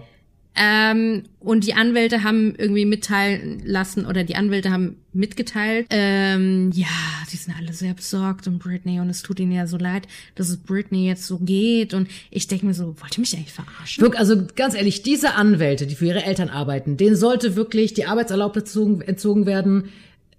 Ähm, 0.56 1.24
und 1.38 1.64
die 1.64 1.74
Anwälte 1.74 2.22
haben 2.22 2.54
irgendwie 2.56 2.86
mitteilen 2.86 3.62
lassen 3.64 4.06
oder 4.06 4.24
die 4.24 4.36
Anwälte 4.36 4.70
haben 4.70 4.96
mitgeteilt, 5.12 5.86
ähm, 5.90 6.70
ja, 6.74 6.86
die 7.32 7.36
sind 7.36 7.54
alle 7.56 7.72
sehr 7.72 7.94
besorgt 7.94 8.46
um 8.46 8.58
Britney 8.58 9.00
und 9.00 9.08
es 9.10 9.22
tut 9.22 9.40
ihnen 9.40 9.52
ja 9.52 9.66
so 9.66 9.76
leid, 9.76 10.06
dass 10.34 10.48
es 10.48 10.56
Britney 10.56 11.06
jetzt 11.06 11.26
so 11.26 11.38
geht. 11.38 11.94
Und 11.94 12.08
ich 12.30 12.48
denke 12.48 12.66
mir 12.66 12.74
so, 12.74 12.96
wollt 13.00 13.16
ihr 13.16 13.20
mich 13.20 13.34
eigentlich 13.34 13.52
verarschen? 13.52 14.02
Wirk, 14.02 14.18
also 14.18 14.46
ganz 14.56 14.74
ehrlich, 14.74 15.02
diese 15.02 15.34
Anwälte, 15.34 15.86
die 15.86 15.94
für 15.94 16.06
ihre 16.06 16.24
Eltern 16.24 16.48
arbeiten, 16.48 16.96
denen 16.96 17.16
sollte 17.16 17.56
wirklich 17.56 17.94
die 17.94 18.06
Arbeitserlaubnis 18.06 18.64
entzogen, 18.64 19.00
entzogen 19.02 19.46
werden. 19.46 19.90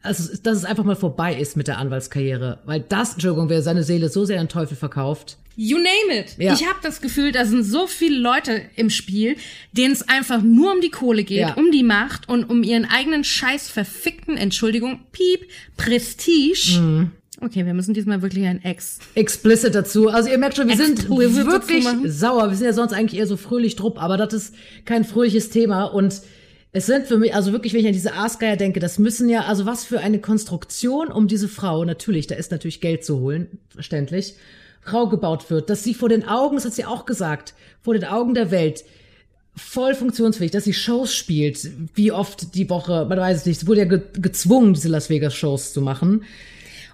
Also, 0.07 0.35
dass 0.41 0.57
es 0.57 0.65
einfach 0.65 0.83
mal 0.83 0.95
vorbei 0.95 1.35
ist 1.35 1.55
mit 1.57 1.67
der 1.67 1.77
Anwaltskarriere. 1.77 2.59
Weil 2.65 2.79
das, 2.87 3.13
Entschuldigung, 3.13 3.49
wer 3.49 3.61
seine 3.61 3.83
Seele 3.83 4.09
so 4.09 4.25
sehr 4.25 4.39
an 4.41 4.49
Teufel 4.49 4.75
verkauft. 4.77 5.37
You 5.59 5.77
name 5.77 6.19
it. 6.19 6.35
Ja. 6.37 6.53
Ich 6.53 6.67
habe 6.67 6.77
das 6.83 7.01
Gefühl, 7.01 7.31
da 7.31 7.43
sind 7.45 7.63
so 7.63 7.87
viele 7.87 8.19
Leute 8.19 8.61
im 8.75 8.91
Spiel, 8.91 9.37
denen 9.71 9.91
es 9.93 10.07
einfach 10.07 10.41
nur 10.43 10.73
um 10.73 10.81
die 10.81 10.91
Kohle 10.91 11.23
geht, 11.23 11.39
Ja. 11.39 11.53
um 11.55 11.71
die 11.71 11.81
Macht 11.83 12.29
und 12.29 12.43
um 12.49 12.61
ihren 12.61 12.85
eigenen 12.85 13.23
scheiß 13.23 13.67
verfickten, 13.69 14.37
Entschuldigung, 14.37 14.99
Piep, 15.11 15.47
Prestige. 15.75 16.79
Mhm. 16.79 17.11
Okay, 17.41 17.65
wir 17.65 17.73
müssen 17.75 17.93
diesmal 17.93 18.21
wirklich 18.23 18.45
ein 18.45 18.63
Ex. 18.63 18.99
explicit 19.13 19.75
dazu. 19.75 20.09
Also 20.09 20.29
ihr 20.29 20.37
merkt 20.39 20.55
schon, 20.57 20.67
wir 20.67 20.75
sind 20.75 20.99
Explicit 20.99 21.37
dazu 21.47 21.51
wirklich 21.51 21.85
sauer. 22.13 22.49
Wir 22.49 22.55
sind 22.57 22.65
ja 22.65 22.73
sonst 22.73 22.93
eigentlich 22.93 23.19
eher 23.19 23.27
so 23.27 23.37
fröhlich 23.37 23.75
drupp, 23.75 24.01
aber 24.01 24.17
das 24.17 24.33
ist 24.33 24.55
kein 24.85 25.05
fröhliches 25.05 25.49
Thema 25.49 25.85
und 25.85 26.21
es 26.71 26.85
sind 26.85 27.07
für 27.07 27.17
mich, 27.17 27.33
also 27.33 27.51
wirklich, 27.51 27.73
wenn 27.73 27.81
ich 27.81 27.87
an 27.87 27.93
diese 27.93 28.13
Aasgeier 28.13 28.57
denke, 28.57 28.79
das 28.79 28.99
müssen 28.99 29.29
ja, 29.29 29.45
also 29.45 29.65
was 29.65 29.85
für 29.85 29.99
eine 29.99 30.19
Konstruktion 30.19 31.07
um 31.07 31.27
diese 31.27 31.47
Frau, 31.47 31.85
natürlich, 31.85 32.27
da 32.27 32.35
ist 32.35 32.51
natürlich 32.51 32.81
Geld 32.81 33.05
zu 33.05 33.19
holen, 33.19 33.59
verständlich, 33.69 34.35
Frau 34.81 35.07
gebaut 35.07 35.49
wird, 35.49 35.69
dass 35.69 35.83
sie 35.83 35.93
vor 35.93 36.09
den 36.09 36.27
Augen, 36.27 36.55
das 36.55 36.65
hat 36.65 36.73
sie 36.73 36.85
auch 36.85 37.05
gesagt, 37.05 37.53
vor 37.81 37.93
den 37.93 38.05
Augen 38.05 38.33
der 38.33 38.51
Welt 38.51 38.83
voll 39.55 39.95
funktionsfähig, 39.95 40.51
dass 40.51 40.65
sie 40.65 40.73
Shows 40.73 41.13
spielt, 41.13 41.69
wie 41.95 42.11
oft 42.11 42.53
die 42.55 42.69
Woche, 42.69 43.05
man 43.09 43.17
weiß 43.17 43.37
es 43.37 43.45
nicht, 43.45 43.59
sie 43.59 43.67
wurde 43.67 43.81
ja 43.81 43.85
ge 43.85 44.01
gezwungen, 44.13 44.73
diese 44.73 44.89
Las 44.89 45.09
Vegas 45.09 45.33
Shows 45.33 45.73
zu 45.73 45.81
machen. 45.81 46.23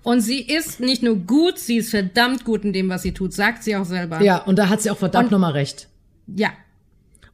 Und 0.01 0.21
sie 0.21 0.41
ist 0.41 0.79
nicht 0.79 1.03
nur 1.03 1.15
gut, 1.15 1.57
sie 1.57 1.77
ist 1.77 1.89
verdammt 1.89 2.45
gut 2.45 2.63
in 2.63 2.73
dem, 2.73 2.89
was 2.89 3.03
sie 3.03 3.13
tut, 3.13 3.33
sagt 3.33 3.63
sie 3.63 3.75
auch 3.75 3.85
selber. 3.85 4.21
Ja, 4.21 4.37
und 4.37 4.57
da 4.57 4.69
hat 4.69 4.81
sie 4.81 4.91
auch 4.91 4.97
verdammt 4.97 5.31
nochmal 5.31 5.53
recht. 5.53 5.87
Ja. 6.27 6.51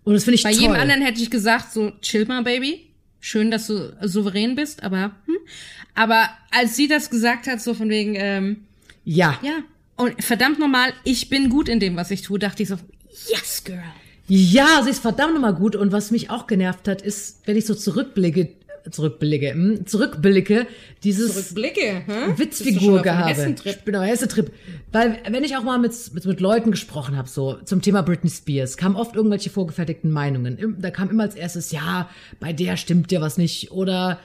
Und 0.09 0.15
das 0.15 0.23
finde 0.23 0.35
ich 0.37 0.43
Bei 0.43 0.51
toll. 0.51 0.61
jedem 0.61 0.75
anderen 0.75 1.01
hätte 1.03 1.21
ich 1.21 1.29
gesagt, 1.29 1.71
so, 1.71 1.91
chill 2.01 2.25
mal, 2.25 2.41
Baby. 2.43 2.87
Schön, 3.19 3.51
dass 3.51 3.67
du 3.67 3.95
souverän 4.01 4.55
bist, 4.55 4.81
aber, 4.81 5.11
hm. 5.27 5.35
Aber 5.93 6.29
als 6.49 6.75
sie 6.75 6.87
das 6.87 7.11
gesagt 7.11 7.45
hat, 7.45 7.61
so 7.61 7.75
von 7.75 7.89
wegen, 7.89 8.15
ähm, 8.15 8.61
Ja. 9.05 9.37
ja. 9.43 9.59
Und 9.97 10.23
verdammt 10.23 10.57
normal, 10.57 10.93
ich 11.03 11.29
bin 11.29 11.49
gut 11.49 11.69
in 11.69 11.79
dem, 11.79 11.95
was 11.95 12.09
ich 12.09 12.23
tue, 12.23 12.39
dachte 12.39 12.63
ich 12.63 12.69
so, 12.69 12.77
yes, 13.27 13.63
girl. 13.63 13.83
Ja, 14.27 14.81
sie 14.83 14.89
ist 14.89 15.01
verdammt 15.01 15.33
nochmal 15.35 15.53
gut. 15.53 15.75
Und 15.75 15.91
was 15.91 16.09
mich 16.09 16.29
auch 16.31 16.47
genervt 16.47 16.87
hat, 16.87 17.01
ist, 17.03 17.41
wenn 17.45 17.55
ich 17.57 17.65
so 17.67 17.75
zurückblicke, 17.75 18.49
zurückblicke, 18.91 19.51
hm, 19.51 19.85
zurückblicke, 19.85 20.67
dieses 21.03 21.53
Blicke, 21.53 22.03
hä? 22.05 22.33
Witzfigur-Gehabe. 22.35 23.55
Ich 23.63 23.81
bin 23.81 23.95
auf 23.95 24.05
Hessetrip. 24.05 24.51
Weil, 24.91 25.17
wenn 25.29 25.43
ich 25.43 25.55
auch 25.57 25.63
mal 25.63 25.79
mit, 25.79 25.93
mit, 26.13 26.25
mit 26.25 26.39
Leuten 26.39 26.71
gesprochen 26.71 27.17
habe, 27.17 27.29
so 27.29 27.57
zum 27.65 27.81
Thema 27.81 28.01
Britney 28.01 28.29
Spears, 28.29 28.77
kamen 28.77 28.95
oft 28.95 29.15
irgendwelche 29.15 29.49
vorgefertigten 29.49 30.11
Meinungen. 30.11 30.77
Da 30.79 30.91
kam 30.91 31.09
immer 31.09 31.23
als 31.23 31.35
erstes, 31.35 31.71
ja, 31.71 32.09
bei 32.39 32.53
der 32.53 32.77
stimmt 32.77 33.11
dir 33.11 33.21
was 33.21 33.37
nicht. 33.37 33.71
Oder 33.71 34.19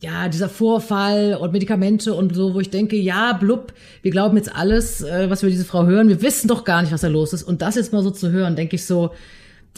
ja, 0.00 0.28
dieser 0.28 0.48
Vorfall 0.48 1.36
und 1.40 1.52
Medikamente 1.52 2.14
und 2.14 2.34
so, 2.34 2.54
wo 2.54 2.60
ich 2.60 2.70
denke, 2.70 2.96
ja, 2.96 3.32
blub, 3.32 3.72
wir 4.02 4.10
glauben 4.10 4.36
jetzt 4.36 4.54
alles, 4.54 5.02
äh, 5.02 5.30
was 5.30 5.42
wir 5.42 5.50
diese 5.50 5.64
Frau 5.64 5.86
hören. 5.86 6.08
Wir 6.08 6.22
wissen 6.22 6.48
doch 6.48 6.64
gar 6.64 6.82
nicht, 6.82 6.92
was 6.92 7.00
da 7.00 7.08
los 7.08 7.32
ist. 7.32 7.42
Und 7.42 7.62
das 7.62 7.76
jetzt 7.76 7.92
mal 7.92 8.02
so 8.02 8.10
zu 8.10 8.30
hören, 8.30 8.56
denke 8.56 8.76
ich 8.76 8.84
so, 8.84 9.12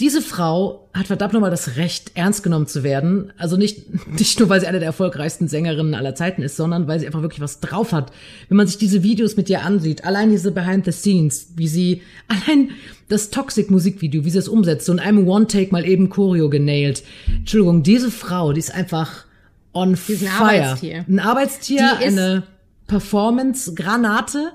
diese 0.00 0.22
Frau 0.22 0.88
hat 0.94 1.06
verdammt 1.08 1.32
nochmal 1.32 1.50
das 1.50 1.76
Recht, 1.76 2.12
ernst 2.14 2.42
genommen 2.42 2.66
zu 2.66 2.82
werden. 2.82 3.32
Also 3.36 3.56
nicht, 3.56 3.86
nicht 4.18 4.38
nur, 4.38 4.48
weil 4.48 4.60
sie 4.60 4.66
eine 4.66 4.78
der 4.78 4.86
erfolgreichsten 4.86 5.48
Sängerinnen 5.48 5.94
aller 5.94 6.14
Zeiten 6.14 6.42
ist, 6.42 6.56
sondern 6.56 6.86
weil 6.88 7.00
sie 7.00 7.06
einfach 7.06 7.22
wirklich 7.22 7.40
was 7.40 7.60
drauf 7.60 7.92
hat. 7.92 8.12
Wenn 8.48 8.56
man 8.56 8.66
sich 8.66 8.78
diese 8.78 9.02
Videos 9.02 9.36
mit 9.36 9.48
ihr 9.50 9.62
ansieht, 9.62 10.04
allein 10.04 10.30
diese 10.30 10.52
Behind 10.52 10.84
the 10.84 10.92
Scenes, 10.92 11.48
wie 11.56 11.68
sie, 11.68 12.02
allein 12.28 12.70
das 13.08 13.30
Toxic-Musikvideo, 13.30 14.24
wie 14.24 14.30
sie 14.30 14.38
es 14.38 14.48
umsetzt, 14.48 14.86
so 14.86 14.92
in 14.92 14.98
einem 15.00 15.26
One-Take 15.26 15.72
mal 15.72 15.84
eben 15.86 16.08
Choreo 16.10 16.48
genailt. 16.50 17.02
Entschuldigung, 17.36 17.82
diese 17.82 18.10
Frau, 18.10 18.52
die 18.52 18.60
ist 18.60 18.74
einfach 18.74 19.24
on 19.72 19.90
ein 19.92 19.96
fire. 19.96 20.30
Arbeitstier. 20.38 21.04
Ein 21.08 21.18
Arbeitstier, 21.20 21.96
Die 22.00 22.04
ist- 22.06 22.18
eine 22.18 22.42
Performance-Granate. 22.86 24.52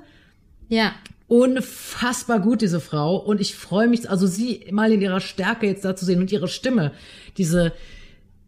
Ja. 0.69 0.91
Unfassbar 1.33 2.39
gut, 2.41 2.61
diese 2.61 2.79
Frau. 2.79 3.15
Und 3.15 3.41
ich 3.41 3.55
freue 3.55 3.87
mich, 3.87 4.07
also 4.07 4.27
sie 4.27 4.67
mal 4.69 4.91
in 4.91 5.01
ihrer 5.01 5.19
Stärke 5.19 5.65
jetzt 5.65 5.83
da 5.83 5.95
zu 5.95 6.05
sehen 6.05 6.19
und 6.19 6.31
ihre 6.31 6.47
Stimme. 6.47 6.91
Diese, 7.39 7.71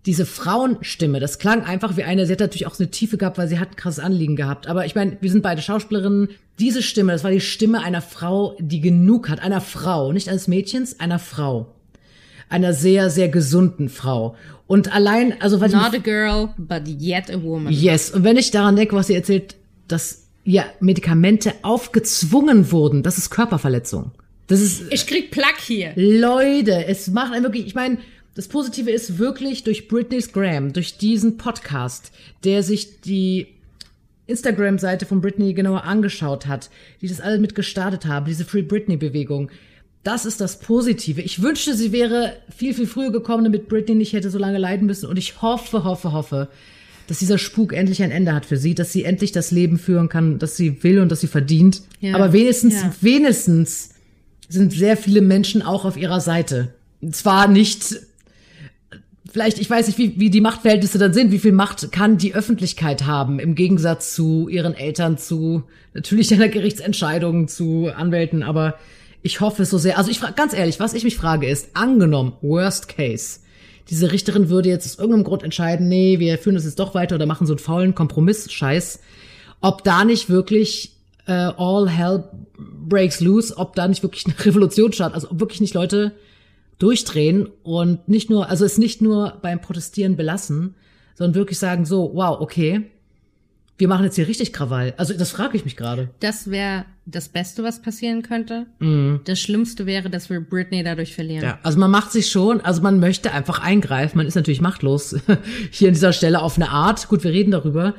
diese 0.06 0.28
Frauenstimme, 0.28 1.19
das 1.19 1.39
klang 1.39 1.63
einfach 1.63 1.98
wie 1.98 2.04
eine, 2.04 2.28
sie 2.28 2.34
hat 2.34 2.41
natürlich 2.41 2.67
auch 2.67 2.76
so 2.76 2.84
eine 2.84 2.91
Tiefe 2.91 3.17
gehabt, 3.17 3.39
weil 3.39 3.48
sie 3.48 3.58
hat 3.58 3.69
ein 3.71 3.76
krasses 3.76 4.04
Anliegen 4.04 4.36
gehabt. 4.36 4.67
Aber 4.67 4.86
ich 4.86 4.93
meine, 4.93 5.17
wir 5.19 5.32
sind 5.32 5.41
beide 5.41 5.63
Schauspielerinnen. 5.63 6.30
Diese 6.60 6.84
Stimme, 6.84 7.12
das 7.12 7.24
war 7.24 7.32
die 7.32 7.41
Stimme 7.41 7.82
einer 7.82 8.04
Frau, 8.04 8.56
die 8.60 8.82
genug 8.82 9.30
hat. 9.30 9.39
Einer 9.39 9.62
Frau, 9.62 10.13
nicht 10.13 10.30
eines 10.30 10.48
Mädchens, 10.48 11.00
einer 11.00 11.17
Frau. 11.17 11.74
Einer 12.50 12.74
sehr, 12.74 13.10
sehr 13.10 13.30
gesunden 13.30 13.89
Frau. 13.89 14.36
Und 14.67 14.93
allein, 14.93 15.41
also 15.41 15.60
weil 15.60 15.69
ich 15.69 15.76
Not 15.76 15.95
a 15.95 15.98
girl, 15.98 16.50
but 16.60 16.84
yet 16.88 17.32
a 17.32 17.41
woman. 17.41 17.74
Yes. 17.74 18.12
Und 18.12 18.24
wenn 18.24 18.38
ich 18.38 18.52
daran 18.52 18.76
denke, 18.76 18.95
was 18.95 19.08
sie 19.08 19.15
erzählt, 19.15 19.56
dass 19.88 20.24
ja 20.45 20.65
Medikamente 20.79 21.53
aufgezwungen 21.63 22.71
wurden, 22.71 23.03
das 23.03 23.17
ist 23.17 23.29
Körperverletzung. 23.31 24.12
Das 24.47 24.62
ist 24.62 24.84
Ich 24.91 25.08
krieg 25.08 25.31
Plack 25.31 25.60
hier. 25.60 25.91
Leute, 25.95 26.86
es 26.86 27.08
macht 27.08 27.34
einen 27.34 27.43
wirklich, 27.43 27.65
ich 27.65 27.75
meine, 27.75 27.97
das 28.36 28.47
Positive 28.47 28.91
ist 28.91 29.17
wirklich 29.17 29.63
durch 29.63 29.88
Britney's 29.88 30.31
Graham, 30.31 30.71
durch 30.71 30.97
diesen 30.97 31.38
Podcast, 31.38 32.12
der 32.43 32.63
sich 32.63 33.01
die 33.01 33.47
Instagram-Seite 34.27 35.05
von 35.05 35.21
Britney 35.21 35.53
genauer 35.53 35.84
angeschaut 35.84 36.45
hat, 36.45 36.69
die 37.01 37.08
das 37.08 37.21
alle 37.21 37.39
mit 37.39 37.55
gestartet 37.55 38.05
haben, 38.05 38.25
diese 38.25 38.45
Free 38.45 38.62
Britney-Bewegung. 38.62 39.49
Das 40.03 40.25
ist 40.25 40.41
das 40.41 40.60
Positive. 40.60 41.21
Ich 41.21 41.41
wünschte, 41.41 41.73
sie 41.73 41.91
wäre 41.91 42.38
viel, 42.55 42.73
viel 42.73 42.88
früher 42.88 43.12
gekommen, 43.12 43.43
damit 43.43 43.67
Britney 43.67 43.95
nicht 43.95 44.13
hätte 44.13 44.29
so 44.29 44.38
lange 44.38 44.60
leiden 44.60 44.86
müssen. 44.86 45.10
Und 45.10 45.17
ich 45.17 45.41
hoffe, 45.41 45.84
hoffe, 45.84 46.12
hoffe, 46.12 46.49
dass 47.08 47.20
dieser 47.20 47.38
Spuk 47.38 47.74
endlich 47.74 48.02
ein 48.02 48.12
Ende 48.12 48.34
hat 48.34 48.46
für 48.46 48.58
sie, 48.58 48.74
dass 48.76 48.91
sie 48.91 49.04
endlich 49.04 49.32
das 49.32 49.52
Leben 49.52 49.78
führen 49.78 50.10
kann, 50.10 50.39
das 50.39 50.58
sie 50.58 50.84
will 50.84 51.00
und 51.00 51.10
das 51.12 51.22
sie 51.22 51.28
verdient. 51.28 51.82
Ja. 52.00 52.15
Aber 52.15 52.34
wenigstens, 52.34 52.74
Ja. 52.82 52.94
wenigstens 53.02 53.89
sind 54.50 54.74
sehr 54.74 54.98
viele 54.98 55.22
Menschen 55.22 55.62
auch 55.62 55.86
auf 55.86 55.98
ihrer 55.98 56.20
Seite. 56.22 56.74
Zwar 57.12 57.48
nicht, 57.48 57.96
vielleicht, 59.32 59.60
ich 59.60 59.70
weiß 59.70 59.88
nicht, 59.88 59.98
wie, 59.98 60.20
wie 60.20 60.30
die 60.30 60.41
Machtverhältnisse 60.41 60.98
dann 60.98 61.13
sind, 61.13 61.32
wie 61.32 61.39
viel 61.39 61.52
Macht 61.52 61.91
kann 61.91 62.18
die 62.18 62.34
Öffentlichkeit 62.36 63.06
haben, 63.06 63.39
im 63.39 63.56
Gegensatz 63.56 64.13
zu 64.13 64.48
ihren 64.50 64.74
Eltern, 64.74 65.18
zu 65.18 65.63
natürlich 65.94 66.34
einer 66.34 66.48
Gerichtsentscheidung, 66.50 67.48
zu 67.48 67.89
Anwälten, 67.96 68.44
aber 68.44 68.76
ich 69.22 69.41
hoffe 69.41 69.63
es 69.63 69.72
so 69.72 69.78
sehr. 69.78 69.98
Also 69.98 70.12
ich 70.12 70.20
frage 70.20 70.34
ganz 70.36 70.54
ehrlich, 70.54 70.80
was 70.80 70.94
ich 70.94 71.04
mich 71.04 71.18
frage 71.18 71.48
ist, 71.48 71.70
angenommen, 71.76 72.34
worst 72.41 72.88
case, 72.88 73.39
diese 73.89 74.12
Richterin 74.12 74.50
würde 74.50 74.69
jetzt 74.69 74.86
aus 74.86 74.98
irgendeinem 74.98 75.24
Grund 75.24 75.43
entscheiden, 75.43 75.88
nee, 75.88 76.19
wir 76.19 76.38
führen 76.38 76.56
das 76.56 76.65
jetzt 76.65 76.80
doch 76.80 76.95
weiter 76.95 77.15
oder 77.15 77.26
machen 77.26 77.48
so 77.48 77.54
einen 77.54 77.60
faulen 77.60 77.95
Kompromiss-Scheiß, 77.95 79.00
ob 79.62 79.84
da 79.84 80.06
nicht 80.06 80.30
wirklich 80.30 80.95
äh, 81.28 81.32
all 81.32 81.89
hell 81.89 82.24
breaks 82.58 83.19
loose, 83.19 83.56
ob 83.58 83.76
da 83.76 83.88
nicht 83.88 84.04
wirklich 84.04 84.26
eine 84.26 84.36
Revolution 84.45 84.91
startet, 84.93 85.15
also 85.15 85.32
ob 85.32 85.39
wirklich 85.39 85.62
nicht 85.62 85.74
Leute 85.74 86.13
durchdrehen 86.80 87.50
und 87.63 88.08
nicht 88.08 88.30
nur, 88.30 88.50
also 88.50 88.65
es 88.65 88.78
nicht 88.78 89.02
nur 89.02 89.38
beim 89.41 89.62
Protestieren 89.62 90.17
belassen, 90.17 90.76
sondern 91.15 91.36
wirklich 91.36 91.58
sagen 91.58 91.86
so, 91.86 92.12
wow, 92.13 92.39
okay, 92.41 92.91
wir 93.77 93.88
machen 93.88 94.05
jetzt 94.05 94.15
hier 94.15 94.27
richtig 94.27 94.53
Krawall. 94.53 94.93
Also 94.97 95.13
das 95.13 95.31
frage 95.31 95.57
ich 95.57 95.65
mich 95.65 95.75
gerade. 95.75 96.09
Das 96.21 96.49
wäre 96.49 96.85
das 97.05 97.27
Beste, 97.27 97.63
was 97.63 97.81
passieren 97.81 98.21
könnte. 98.21 98.67
Mhm. 98.79 99.19
Das 99.25 99.39
Schlimmste 99.39 99.85
wäre, 99.85 100.09
dass 100.09 100.29
wir 100.29 100.39
Britney 100.39 100.83
dadurch 100.83 101.13
verlieren. 101.13 101.43
Ja, 101.43 101.59
also 101.61 101.77
man 101.77 101.91
macht 101.91 102.11
sich 102.11 102.29
schon, 102.29 102.61
also 102.61 102.81
man 102.81 102.99
möchte 102.99 103.31
einfach 103.31 103.59
eingreifen. 103.59 104.17
Man 104.17 104.27
ist 104.27 104.35
natürlich 104.35 104.61
machtlos 104.61 105.15
hier 105.71 105.89
an 105.89 105.93
dieser 105.93 106.13
Stelle 106.13 106.41
auf 106.41 106.55
eine 106.55 106.69
Art. 106.69 107.09
Gut, 107.09 107.23
wir 107.23 107.31
reden 107.31 107.51
darüber. 107.51 107.95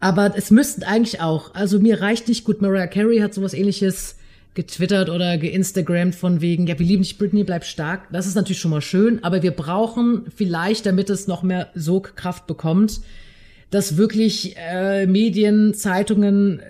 Aber 0.00 0.32
es 0.36 0.50
müssten 0.50 0.82
eigentlich 0.82 1.20
auch, 1.20 1.54
also 1.54 1.78
mir 1.78 2.00
reicht 2.00 2.26
nicht 2.26 2.44
gut, 2.44 2.60
Mariah 2.60 2.88
Carey 2.88 3.18
hat 3.18 3.34
sowas 3.34 3.54
ähnliches 3.54 4.16
getwittert 4.54 5.08
oder 5.08 5.38
geinstagrammt 5.38 6.14
von 6.14 6.40
wegen, 6.40 6.66
ja, 6.66 6.78
wir 6.78 6.84
lieben 6.84 7.02
dich, 7.02 7.18
Britney, 7.18 7.44
bleib 7.44 7.64
stark. 7.64 8.08
Das 8.10 8.26
ist 8.26 8.34
natürlich 8.34 8.58
schon 8.58 8.70
mal 8.70 8.80
schön, 8.80 9.22
aber 9.22 9.42
wir 9.42 9.52
brauchen 9.52 10.26
vielleicht, 10.34 10.86
damit 10.86 11.08
es 11.08 11.26
noch 11.26 11.42
mehr 11.42 11.70
Sogkraft 11.74 12.46
bekommt, 12.46 13.00
dass 13.72 13.96
wirklich 13.96 14.54
äh, 14.58 15.06
Medien, 15.06 15.72
Zeitungen 15.72 16.60
äh, 16.60 16.64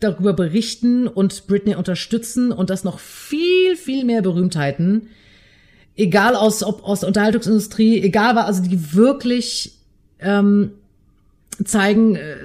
darüber 0.00 0.34
berichten 0.34 1.08
und 1.08 1.46
Britney 1.46 1.74
unterstützen 1.74 2.52
und 2.52 2.68
dass 2.68 2.84
noch 2.84 2.98
viel, 2.98 3.74
viel 3.74 4.04
mehr 4.04 4.20
Berühmtheiten, 4.20 5.08
egal 5.96 6.36
aus, 6.36 6.62
ob 6.62 6.84
aus 6.84 7.00
der 7.00 7.08
Unterhaltungsindustrie, 7.08 8.02
egal 8.02 8.36
war, 8.36 8.44
also 8.44 8.62
die 8.62 8.94
wirklich 8.94 9.78
ähm, 10.20 10.72
zeigen, 11.64 12.16
äh, 12.16 12.36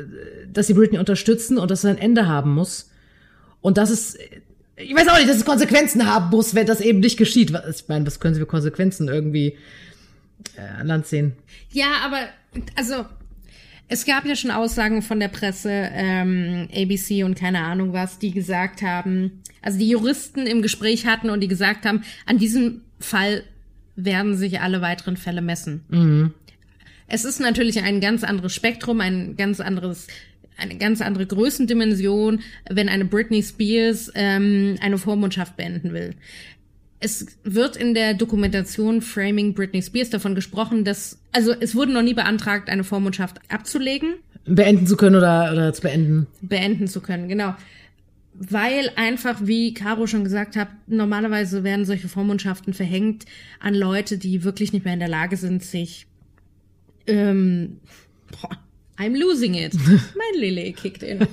dass 0.53 0.67
sie 0.67 0.73
Britney 0.73 0.97
unterstützen 0.97 1.57
und 1.57 1.69
dass 1.69 1.79
es 1.79 1.85
ein 1.85 1.97
Ende 1.97 2.27
haben 2.27 2.53
muss. 2.53 2.89
Und 3.59 3.77
dass 3.77 3.89
es, 3.89 4.17
ich 4.77 4.95
weiß 4.95 5.09
auch 5.09 5.17
nicht, 5.17 5.29
dass 5.29 5.35
es 5.35 5.43
Konsequenzen 5.43 6.05
haben 6.05 6.29
muss, 6.29 6.55
wenn 6.55 6.65
das 6.65 6.79
eben 6.79 7.01
nicht 7.01 7.17
geschieht. 7.17 7.53
Ich 7.69 7.89
meine, 7.89 8.07
was 8.07 8.21
können 8.21 8.35
sie 8.35 8.39
für 8.39 8.45
Konsequenzen 8.45 9.09
irgendwie 9.09 9.57
äh, 10.55 10.79
an 10.79 10.87
Land 10.87 11.07
ziehen? 11.07 11.33
Ja, 11.71 11.87
aber, 12.05 12.19
also, 12.77 13.05
es 13.91 14.05
gab 14.05 14.25
ja 14.25 14.37
schon 14.37 14.51
Aussagen 14.51 15.01
von 15.01 15.19
der 15.19 15.27
Presse, 15.27 15.69
ähm, 15.69 16.69
ABC 16.73 17.25
und 17.25 17.37
keine 17.37 17.59
Ahnung 17.59 17.91
was, 17.91 18.19
die 18.19 18.31
gesagt 18.31 18.81
haben, 18.81 19.41
also 19.61 19.77
die 19.77 19.89
Juristen 19.89 20.47
im 20.47 20.61
Gespräch 20.61 21.05
hatten 21.05 21.29
und 21.29 21.41
die 21.41 21.49
gesagt 21.49 21.85
haben, 21.85 22.03
an 22.25 22.37
diesem 22.37 22.81
Fall 23.01 23.43
werden 23.97 24.37
sich 24.37 24.61
alle 24.61 24.81
weiteren 24.81 25.17
Fälle 25.17 25.41
messen. 25.41 25.83
Mhm. 25.89 26.33
Es 27.07 27.25
ist 27.25 27.41
natürlich 27.41 27.83
ein 27.83 27.99
ganz 27.99 28.23
anderes 28.23 28.55
Spektrum, 28.55 29.01
ein 29.01 29.35
ganz 29.35 29.59
anderes 29.59 30.07
eine 30.57 30.77
ganz 30.77 31.01
andere 31.01 31.25
Größendimension, 31.25 32.41
wenn 32.69 32.87
eine 32.87 33.05
Britney 33.05 33.43
Spears 33.43 34.11
ähm, 34.15 34.77
eine 34.79 34.99
Vormundschaft 34.99 35.57
beenden 35.57 35.91
will. 35.91 36.13
Es 37.01 37.25
wird 37.43 37.75
in 37.75 37.93
der 37.93 38.13
Dokumentation 38.13 39.01
Framing 39.01 39.53
Britney 39.55 39.81
Spears 39.81 40.11
davon 40.11 40.35
gesprochen, 40.35 40.85
dass, 40.85 41.19
also 41.31 41.51
es 41.59 41.75
wurde 41.75 41.91
noch 41.91 42.03
nie 42.03 42.13
beantragt, 42.13 42.69
eine 42.69 42.83
Vormundschaft 42.83 43.39
abzulegen. 43.49 44.13
Beenden 44.45 44.85
zu 44.85 44.95
können 44.95 45.15
oder, 45.15 45.51
oder 45.51 45.73
zu 45.73 45.81
beenden. 45.81 46.27
Beenden 46.41 46.87
zu 46.87 47.01
können, 47.01 47.27
genau. 47.27 47.55
Weil 48.33 48.91
einfach, 48.95 49.39
wie 49.43 49.73
Caro 49.73 50.07
schon 50.07 50.23
gesagt 50.23 50.55
hat, 50.55 50.69
normalerweise 50.87 51.63
werden 51.63 51.85
solche 51.85 52.07
Vormundschaften 52.07 52.73
verhängt 52.73 53.25
an 53.59 53.73
Leute, 53.73 54.17
die 54.17 54.43
wirklich 54.43 54.71
nicht 54.71 54.85
mehr 54.85 54.93
in 54.93 54.99
der 54.99 55.09
Lage 55.09 55.37
sind, 55.37 55.63
sich 55.63 56.07
ähm, 57.07 57.79
boah, 58.31 58.57
I'm 59.01 59.15
losing 59.15 59.55
it. 59.55 59.73
Mein 59.87 60.39
Lillet 60.39 60.77
kickt 60.77 61.01
in. 61.01 61.25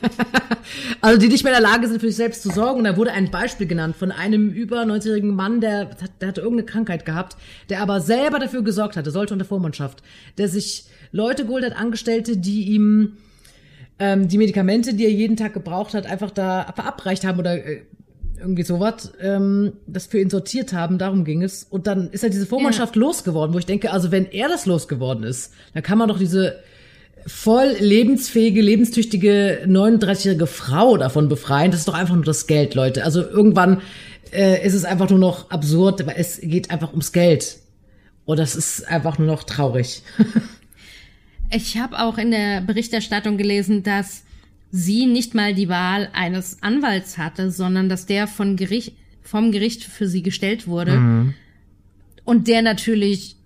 also 1.03 1.21
die 1.21 1.29
nicht 1.29 1.45
mehr 1.45 1.55
in 1.55 1.63
der 1.63 1.71
Lage 1.71 1.87
sind, 1.87 2.01
für 2.01 2.07
sich 2.07 2.17
selbst 2.17 2.43
zu 2.43 2.49
sorgen. 2.49 2.79
Und 2.79 2.85
da 2.85 2.97
wurde 2.97 3.13
ein 3.13 3.31
Beispiel 3.31 3.67
genannt 3.67 3.95
von 3.95 4.11
einem 4.11 4.49
über 4.51 4.83
90-jährigen 4.85 5.35
Mann, 5.35 5.61
der, 5.61 5.91
der 6.23 6.29
hatte 6.29 6.41
irgendeine 6.41 6.65
Krankheit 6.65 7.05
gehabt, 7.05 7.37
der 7.69 7.83
aber 7.83 8.01
selber 8.01 8.39
dafür 8.39 8.63
gesorgt 8.63 8.97
hatte, 8.97 9.11
sollte 9.11 9.35
unter 9.35 9.45
Vormundschaft, 9.45 10.03
der 10.39 10.49
sich 10.49 10.85
Leute 11.13 11.45
geholt 11.45 11.63
hat, 11.63 11.77
Angestellte, 11.77 12.39
die 12.39 12.69
ihm 12.69 13.19
ähm, 13.99 14.29
die 14.29 14.39
Medikamente, 14.39 14.95
die 14.95 15.05
er 15.05 15.13
jeden 15.13 15.37
Tag 15.37 15.53
gebraucht 15.53 15.93
hat, 15.93 16.07
einfach 16.07 16.31
da 16.31 16.73
verabreicht 16.75 17.27
haben 17.27 17.39
oder 17.39 17.63
äh, 17.63 17.83
irgendwie 18.39 18.63
sowas, 18.63 19.13
ähm, 19.21 19.75
das 19.87 20.07
für 20.07 20.21
ihn 20.21 20.31
sortiert 20.31 20.73
haben, 20.73 20.97
darum 20.97 21.25
ging 21.25 21.43
es. 21.43 21.65
Und 21.65 21.87
dann 21.87 22.09
ist 22.13 22.25
er 22.25 22.31
diese 22.31 22.47
Vormannschaft 22.47 22.97
ja. 22.97 23.01
losgeworden, 23.01 23.55
wo 23.55 23.59
ich 23.59 23.67
denke, 23.67 23.91
also 23.91 24.11
wenn 24.11 24.25
er 24.31 24.49
das 24.49 24.65
losgeworden 24.65 25.25
ist, 25.25 25.53
dann 25.75 25.83
kann 25.83 25.99
man 25.99 26.09
doch 26.09 26.19
diese 26.19 26.61
voll 27.29 27.77
lebensfähige, 27.79 28.63
lebenstüchtige 28.63 29.65
39-jährige 29.67 30.47
Frau 30.47 30.97
davon 30.97 31.29
befreien. 31.29 31.71
Das 31.71 31.81
ist 31.81 31.89
doch 31.89 31.95
einfach 31.95 32.15
nur 32.15 32.25
das 32.25 32.47
Geld, 32.47 32.75
Leute. 32.75 33.05
Also 33.05 33.21
irgendwann 33.21 33.83
äh, 34.33 34.67
ist 34.67 34.75
es 34.75 34.85
einfach 34.85 35.11
nur 35.11 35.19
noch 35.19 35.51
absurd, 35.51 36.01
aber 36.01 36.17
es 36.17 36.41
geht 36.43 36.71
einfach 36.71 36.91
ums 36.91 37.13
Geld. 37.13 37.59
Und 38.25 38.39
das 38.39 38.57
ist 38.57 38.89
einfach 38.89 39.19
nur 39.19 39.27
noch 39.27 39.45
traurig. 39.45 40.03
ich 41.51 41.77
habe 41.77 41.99
auch 41.99 42.19
in 42.19 42.31
der 42.31 42.63
Berichterstattung 42.63 43.37
gelesen, 43.37 43.83
dass 43.83 44.25
sie 44.71 45.07
nicht 45.07 45.35
mal 45.35 45.55
die 45.55 45.69
Wahl 45.69 46.09
eines 46.15 46.63
Anwalts 46.63 47.19
hatte, 47.19 47.51
sondern 47.51 47.89
dass 47.89 48.07
der 48.07 48.27
von 48.27 48.57
Gericht, 48.57 48.95
vom 49.23 49.53
Gericht 49.53 49.85
für 49.85 50.09
sie 50.09 50.23
gestellt 50.23 50.67
wurde. 50.67 50.93
Mhm. 50.93 51.35
Und 52.25 52.49
der 52.49 52.63
natürlich 52.63 53.38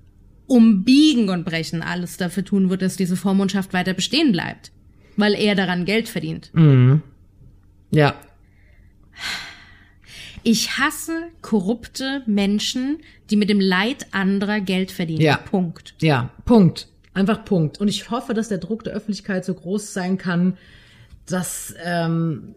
um 0.53 0.85
Biegen 0.85 1.31
und 1.31 1.47
Brechen 1.47 1.81
alles 1.81 2.19
dafür 2.19 2.45
tun 2.45 2.69
wird, 2.69 2.83
dass 2.83 2.97
diese 2.97 3.17
Vormundschaft 3.17 3.73
weiter 3.73 3.95
bestehen 3.95 4.33
bleibt. 4.33 4.71
Weil 5.17 5.33
er 5.33 5.55
daran 5.55 5.87
Geld 5.87 6.11
verdient. 6.11 6.51
Mhm. 6.53 7.01
Ja. 7.91 8.17
Ich 10.43 10.77
hasse 10.77 11.29
korrupte 11.41 12.23
Menschen, 12.27 12.99
die 13.31 13.37
mit 13.37 13.49
dem 13.49 13.61
Leid 13.61 14.09
anderer 14.11 14.61
Geld 14.61 14.91
verdienen. 14.91 15.23
Ja. 15.23 15.38
Punkt. 15.38 15.95
Ja, 16.03 16.31
Punkt. 16.45 16.88
Einfach 17.15 17.47
Punkt. 17.47 17.81
Und 17.81 17.88
ich 17.88 18.11
hoffe, 18.11 18.35
dass 18.35 18.49
der 18.49 18.59
Druck 18.59 18.85
der 18.85 18.93
Öffentlichkeit 18.93 19.47
so 19.47 19.55
groß 19.55 19.95
sein 19.95 20.19
kann, 20.19 20.59
dass, 21.25 21.75
ähm, 21.83 22.57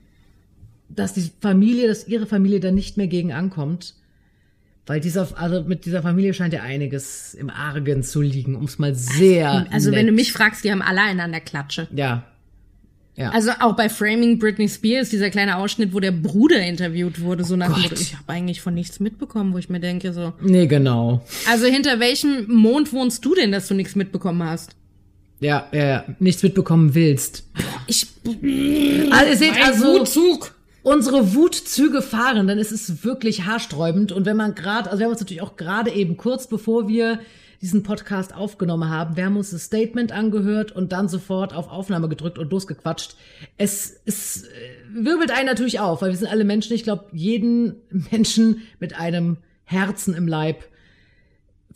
dass 0.89 1.13
die 1.13 1.31
Familie, 1.39 1.88
dass 1.88 2.10
ihre 2.10 2.25
Familie 2.25 2.60
da 2.60 2.71
nicht 2.71 2.97
mehr 2.97 3.08
gegen 3.08 3.31
ankommt. 3.31 3.93
Weil 4.88 5.00
dieser, 5.00 5.28
also 5.36 5.63
mit 5.63 5.86
dieser 5.86 6.04
Familie 6.04 6.34
scheint 6.34 6.54
ja 6.54 6.62
einiges 6.62 7.34
im 7.34 7.50
Argen 7.50 8.04
zu 8.04 8.21
liegen, 8.21 8.56
um 8.56 8.65
es 8.65 8.78
mal 8.78 8.93
sehr. 8.93 9.52
Also, 9.52 9.71
also 9.71 9.91
wenn 9.91 10.06
du 10.06 10.12
mich 10.12 10.32
fragst, 10.32 10.63
die 10.63 10.71
haben 10.71 10.84
alle 10.84 11.02
einen 11.02 11.19
an 11.19 11.32
der 11.32 11.41
Klatsche. 11.41 11.88
Ja. 11.95 12.24
Ja. 13.15 13.30
Also 13.30 13.52
auch 13.62 13.78
bei 13.78 13.88
Framing 13.88 14.39
Britney 14.39 14.67
Spears, 14.67 15.10
dieser 15.10 15.30
kleine 15.30 15.56
Ausschnitt, 15.58 15.93
wo 15.93 16.02
der 16.02 16.12
Bruder 16.12 16.62
interviewt 16.62 17.21
wurde, 17.21 17.45
so 17.45 17.56
nach 17.56 17.74
dem 17.74 17.93
ich 17.93 18.13
habe 18.13 18.28
eigentlich 18.28 18.60
von 18.60 18.74
nichts 18.74 19.00
mitbekommen, 19.00 19.54
wo 19.54 19.58
ich 19.58 19.69
mir 19.69 19.80
denke, 19.80 20.12
so. 20.12 20.34
Nee, 20.41 20.67
genau. 20.67 21.26
Also 21.50 21.65
hinter 21.65 22.02
welchem 22.02 22.45
Mond 22.52 22.91
wohnst 22.91 23.24
du 23.24 23.34
denn, 23.34 23.54
dass 23.54 23.69
du 23.69 23.74
nichts 23.74 23.95
mitbekommen 23.95 24.43
hast? 24.43 24.76
Ja, 25.39 25.67
ja, 25.71 25.86
ja. 25.86 26.06
Nichts 26.19 26.43
mitbekommen 26.43 26.93
willst. 26.93 27.43
Ich. 27.88 28.08
Also, 29.12 29.32
ihr 29.32 29.38
seht 29.38 29.65
also. 29.65 30.00
Wutzug. 30.00 30.54
Unsere 30.86 31.34
Wutzüge 31.34 32.04
fahren, 32.04 32.48
dann 32.48 32.60
ist 32.60 32.71
es 32.71 33.04
wirklich 33.04 33.48
haarsträubend. 33.48 34.12
Und 34.12 34.28
wenn 34.28 34.38
man 34.38 34.54
gerade, 34.54 34.91
also 34.91 35.00
wir 35.00 35.06
haben 35.06 35.13
uns 35.13 35.19
natürlich 35.19 35.41
auch 35.41 35.56
gerade 35.56 35.89
eben 35.89 36.15
kurz 36.15 36.45
bevor 36.45 36.88
wir 36.88 37.21
diesen 37.60 37.82
Podcast 37.82 38.36
aufgenommen 38.36 38.88
haben, 38.88 39.15
wir 39.15 39.26
haben 39.26 39.36
uns 39.36 39.50
das 39.50 39.63
Statement 39.63 40.12
angehört 40.12 40.74
und 40.74 40.91
dann 40.91 41.10
sofort 41.10 41.56
auf 41.56 41.71
Aufnahme 41.71 42.08
gedrückt 42.08 42.38
und 42.38 42.52
losgequatscht. 42.52 43.15
Es, 43.58 44.00
es 44.06 44.43
äh, 44.43 44.48
wirbelt 44.93 45.32
einen 45.32 45.48
natürlich 45.48 45.80
auf, 45.80 46.04
weil 46.04 46.12
wir 46.12 46.17
sind 46.17 46.28
alle 46.28 46.45
Menschen. 46.45 46.76
Ich 46.76 46.84
glaube, 46.84 47.06
jeden 47.13 47.78
Menschen 48.12 48.62
mit 48.80 48.95
einem 48.95 49.38
Herzen 49.63 50.13
im 50.13 50.28
Leib 50.28 50.65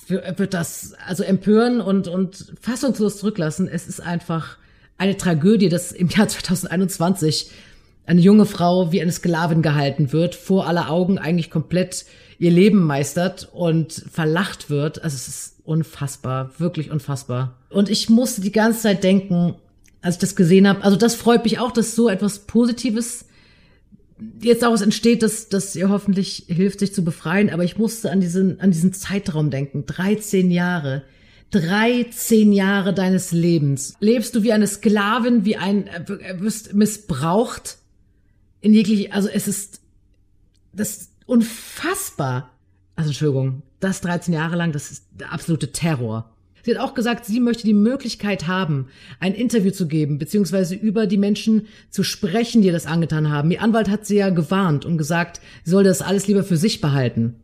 wird 0.06 0.54
das 0.54 0.94
also 1.08 1.24
empören 1.24 1.82
und, 1.82 2.08
und 2.08 2.54
fassungslos 2.62 3.18
zurücklassen. 3.18 3.68
Es 3.68 3.88
ist 3.88 4.02
einfach 4.02 4.60
eine 5.00 5.18
Tragödie, 5.18 5.70
dass 5.70 5.92
im 5.94 6.10
Jahr 6.10 6.28
2021 6.30 7.50
eine 8.10 8.22
junge 8.22 8.48
Frau 8.48 8.92
wie 8.92 9.04
eine 9.04 9.12
Sklavin 9.12 9.62
gehalten 9.62 10.12
wird, 10.12 10.34
vor 10.34 10.66
aller 10.66 10.90
Augen 10.90 11.20
eigentlich 11.20 11.52
komplett 11.52 12.06
ihr 12.40 12.50
Leben 12.50 12.84
meistert 12.84 13.50
und 13.54 13.94
verlacht 13.94 14.72
wird. 14.72 15.04
Also 15.04 15.16
es 15.16 15.28
ist 15.28 15.56
unfassbar, 15.64 16.50
wirklich 16.58 16.90
unfassbar. 16.90 17.56
Und 17.70 17.88
ich 17.88 18.10
musste 18.10 18.42
die 18.42 18.52
ganze 18.52 18.82
Zeit 18.82 19.04
denken, 19.04 19.54
als 20.02 20.16
ich 20.16 20.22
das 20.22 20.36
gesehen 20.36 20.68
habe, 20.68 20.84
also 20.84 20.98
das 20.98 21.14
freut 21.14 21.44
mich 21.44 21.60
auch, 21.60 21.72
dass 21.72 21.96
so 21.96 22.10
etwas 22.10 22.40
Positives 22.40 23.26
jetzt 24.42 24.64
daraus 24.64 24.82
entsteht, 24.82 25.22
dass, 25.22 25.50
dass 25.50 25.76
ihr 25.76 25.90
hoffentlich 25.90 26.46
hilft, 26.48 26.80
sich 26.80 26.96
zu 26.96 27.04
befreien. 27.04 27.52
Aber 27.52 27.64
ich 27.64 27.78
musste 27.78 28.10
an 28.10 28.22
diesen, 28.22 28.60
an 28.60 28.72
diesen 28.72 28.92
Zeitraum 28.92 29.52
denken. 29.52 29.86
13 29.86 30.50
Jahre. 30.50 31.04
13 31.52 32.54
Jahre 32.54 32.92
deines 32.92 33.32
Lebens. 33.32 33.94
Lebst 34.00 34.34
du 34.34 34.42
wie 34.42 34.52
eine 34.52 34.66
Sklavin, 34.66 35.46
wie 35.46 35.58
ein, 35.58 35.86
äh, 35.86 36.40
wirst 36.40 36.74
missbraucht? 36.74 37.78
In 38.62 38.74
jeglich, 38.74 39.14
also 39.14 39.30
es 39.30 39.48
ist, 39.48 39.82
das 40.74 41.10
unfassbar. 41.26 42.52
Also 42.96 43.10
Entschuldigung, 43.10 43.62
das 43.80 44.02
13 44.02 44.34
Jahre 44.34 44.56
lang, 44.56 44.72
das 44.72 44.92
ist 44.92 45.06
der 45.12 45.32
absolute 45.32 45.72
Terror. 45.72 46.32
Sie 46.64 46.76
hat 46.76 46.82
auch 46.82 46.94
gesagt, 46.94 47.26
sie 47.26 47.40
möchte 47.40 47.64
die 47.64 47.74
Möglichkeit 47.74 48.48
haben, 48.48 48.88
ein 49.20 49.34
Interview 49.34 49.72
zu 49.72 49.88
geben, 49.88 50.18
beziehungsweise 50.18 50.76
über 50.76 51.08
die 51.08 51.18
Menschen 51.18 51.68
zu 51.90 52.04
sprechen, 52.04 52.62
die 52.62 52.72
das 52.72 52.86
angetan 52.86 53.30
haben. 53.30 53.52
Ihr 53.52 53.62
Anwalt 53.62 53.90
hat 53.90 54.06
sie 54.06 54.18
ja 54.18 54.30
gewarnt 54.30 54.86
und 54.86 54.98
gesagt, 54.98 55.40
sie 55.64 55.72
soll 55.72 55.84
das 55.84 56.02
alles 56.02 56.28
lieber 56.28 56.44
für 56.44 56.58
sich 56.58 56.82
behalten. 56.82 57.36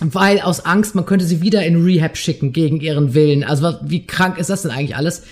Weil 0.00 0.40
aus 0.40 0.64
Angst, 0.64 0.94
man 0.94 1.06
könnte 1.06 1.24
sie 1.24 1.40
wieder 1.40 1.64
in 1.64 1.84
Rehab 1.84 2.16
schicken 2.16 2.52
gegen 2.52 2.80
ihren 2.80 3.14
Willen. 3.14 3.44
Also 3.44 3.74
wie 3.82 4.06
krank 4.06 4.38
ist 4.38 4.50
das 4.50 4.62
denn 4.62 4.70
eigentlich 4.70 4.96
alles? 4.96 5.22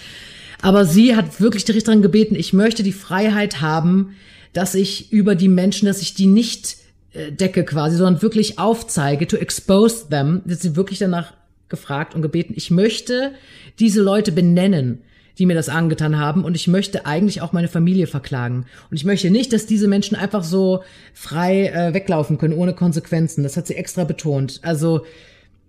Aber 0.60 0.84
sie 0.84 1.16
hat 1.16 1.40
wirklich 1.40 1.64
die 1.64 1.72
Richterin 1.72 2.02
gebeten, 2.02 2.36
ich 2.36 2.52
möchte 2.52 2.82
die 2.82 2.92
Freiheit 2.92 3.60
haben, 3.60 4.14
dass 4.52 4.74
ich 4.74 5.12
über 5.12 5.34
die 5.34 5.48
Menschen, 5.48 5.86
dass 5.86 6.02
ich 6.02 6.14
die 6.14 6.26
nicht 6.26 6.76
äh, 7.12 7.32
decke 7.32 7.64
quasi, 7.64 7.96
sondern 7.96 8.22
wirklich 8.22 8.58
aufzeige, 8.58 9.26
to 9.26 9.36
expose 9.36 10.08
them. 10.08 10.42
Jetzt 10.46 10.62
sie 10.62 10.76
wirklich 10.76 10.98
danach 10.98 11.32
gefragt 11.68 12.14
und 12.14 12.22
gebeten, 12.22 12.52
ich 12.56 12.70
möchte 12.70 13.32
diese 13.78 14.02
Leute 14.02 14.32
benennen, 14.32 15.02
die 15.38 15.46
mir 15.46 15.54
das 15.54 15.70
angetan 15.70 16.18
haben 16.18 16.44
und 16.44 16.54
ich 16.54 16.68
möchte 16.68 17.06
eigentlich 17.06 17.40
auch 17.40 17.52
meine 17.52 17.68
Familie 17.68 18.06
verklagen. 18.06 18.66
Und 18.90 18.96
ich 18.96 19.04
möchte 19.04 19.30
nicht, 19.30 19.52
dass 19.52 19.66
diese 19.66 19.88
Menschen 19.88 20.16
einfach 20.16 20.44
so 20.44 20.82
frei 21.14 21.68
äh, 21.68 21.94
weglaufen 21.94 22.36
können, 22.38 22.54
ohne 22.54 22.74
Konsequenzen. 22.74 23.42
Das 23.42 23.56
hat 23.56 23.66
sie 23.66 23.74
extra 23.74 24.04
betont. 24.04 24.60
Also, 24.62 25.06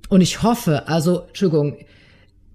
und 0.10 0.22
ich 0.22 0.44
hoffe, 0.44 0.88
also, 0.88 1.22
Entschuldigung, 1.28 1.78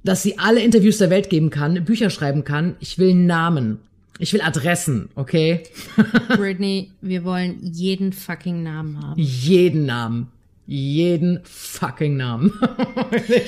dass 0.05 0.23
sie 0.23 0.39
alle 0.39 0.61
Interviews 0.61 0.99
der 0.99 1.11
Welt 1.11 1.31
geben 1.31 1.51
kann, 1.51 1.85
Bücher 1.85 2.11
schreiben 2.11 2.45
kann. 2.45 2.77
Ich 2.81 2.99
will 2.99 3.15
Namen. 3.15 3.79
Ich 4.19 4.33
will 4.33 4.41
Adressen, 4.41 5.11
okay? 5.15 5.63
Britney, 6.29 6.93
wir 7.01 7.25
wollen 7.25 7.59
jeden 7.63 8.13
fucking 8.13 8.63
Namen 8.63 9.01
haben. 9.03 9.21
Jeden 9.21 9.87
Namen 9.87 10.33
jeden 10.69 11.41
fucking 11.45 12.19
Namen. 12.19 12.53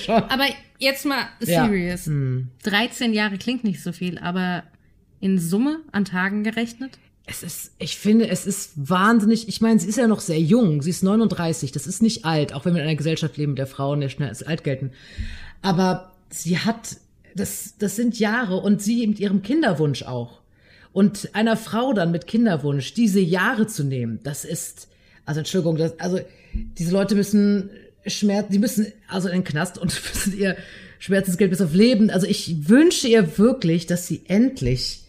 aber 0.08 0.46
jetzt 0.78 1.04
mal 1.04 1.26
serious. 1.38 2.06
Ja. 2.06 2.12
Hm. 2.12 2.48
13 2.62 3.12
Jahre 3.12 3.36
klingt 3.36 3.62
nicht 3.62 3.82
so 3.82 3.92
viel, 3.92 4.18
aber 4.18 4.64
in 5.20 5.38
Summe 5.38 5.80
an 5.92 6.06
Tagen 6.06 6.44
gerechnet? 6.44 6.98
Es 7.26 7.42
ist, 7.42 7.72
ich 7.78 7.98
finde, 7.98 8.28
es 8.28 8.46
ist 8.46 8.72
wahnsinnig. 8.74 9.48
Ich 9.48 9.60
meine, 9.60 9.78
sie 9.78 9.86
ist 9.86 9.98
ja 9.98 10.08
noch 10.08 10.20
sehr 10.20 10.40
jung. 10.40 10.80
Sie 10.80 10.90
ist 10.90 11.02
39. 11.02 11.70
Das 11.72 11.86
ist 11.86 12.02
nicht 12.02 12.24
alt, 12.24 12.54
auch 12.54 12.64
wenn 12.64 12.74
wir 12.74 12.80
in 12.80 12.88
einer 12.88 12.96
Gesellschaft 12.96 13.36
leben, 13.36 13.54
der 13.54 13.66
Frauen 13.66 14.00
ja 14.00 14.08
schnell 14.08 14.30
als 14.30 14.42
alt 14.42 14.64
gelten. 14.64 14.90
Aber 15.60 16.12
sie 16.30 16.58
hat, 16.58 16.96
das, 17.36 17.74
das 17.78 17.96
sind 17.96 18.18
Jahre 18.18 18.56
und 18.56 18.80
sie 18.80 19.06
mit 19.06 19.20
ihrem 19.20 19.42
Kinderwunsch 19.42 20.04
auch. 20.04 20.39
Und 20.92 21.30
einer 21.34 21.56
Frau 21.56 21.92
dann 21.92 22.10
mit 22.10 22.26
Kinderwunsch 22.26 22.94
diese 22.94 23.20
Jahre 23.20 23.66
zu 23.66 23.84
nehmen, 23.84 24.20
das 24.22 24.44
ist, 24.44 24.88
also 25.24 25.38
Entschuldigung, 25.40 25.76
das, 25.76 25.98
also 26.00 26.18
diese 26.52 26.92
Leute 26.92 27.14
müssen 27.14 27.70
Schmerz, 28.06 28.48
die 28.50 28.58
müssen 28.58 28.86
also 29.08 29.28
in 29.28 29.34
den 29.34 29.44
Knast 29.44 29.78
und 29.78 29.92
müssen 30.14 30.38
ihr 30.38 30.56
Schmerzensgeld 30.98 31.50
bis 31.50 31.60
auf 31.60 31.74
Leben. 31.74 32.10
Also 32.10 32.26
ich 32.26 32.68
wünsche 32.68 33.08
ihr 33.08 33.38
wirklich, 33.38 33.86
dass 33.86 34.06
sie 34.06 34.22
endlich 34.26 35.04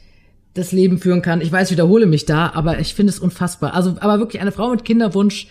das 0.54 0.72
Leben 0.72 1.00
führen 1.00 1.22
kann. 1.22 1.41
Ich 1.41 1.52
weiß, 1.52 1.70
ich 1.70 1.78
wiederhole 1.78 2.06
mich 2.06 2.26
da, 2.26 2.52
aber 2.54 2.80
ich 2.80 2.94
finde 2.94 3.12
es 3.12 3.20
unfassbar. 3.20 3.74
Also, 3.74 3.98
aber 4.00 4.20
wirklich 4.20 4.41
eine 4.41 4.52
Frau 4.52 4.70
mit 4.70 4.84
Kinderwunsch, 4.84 5.48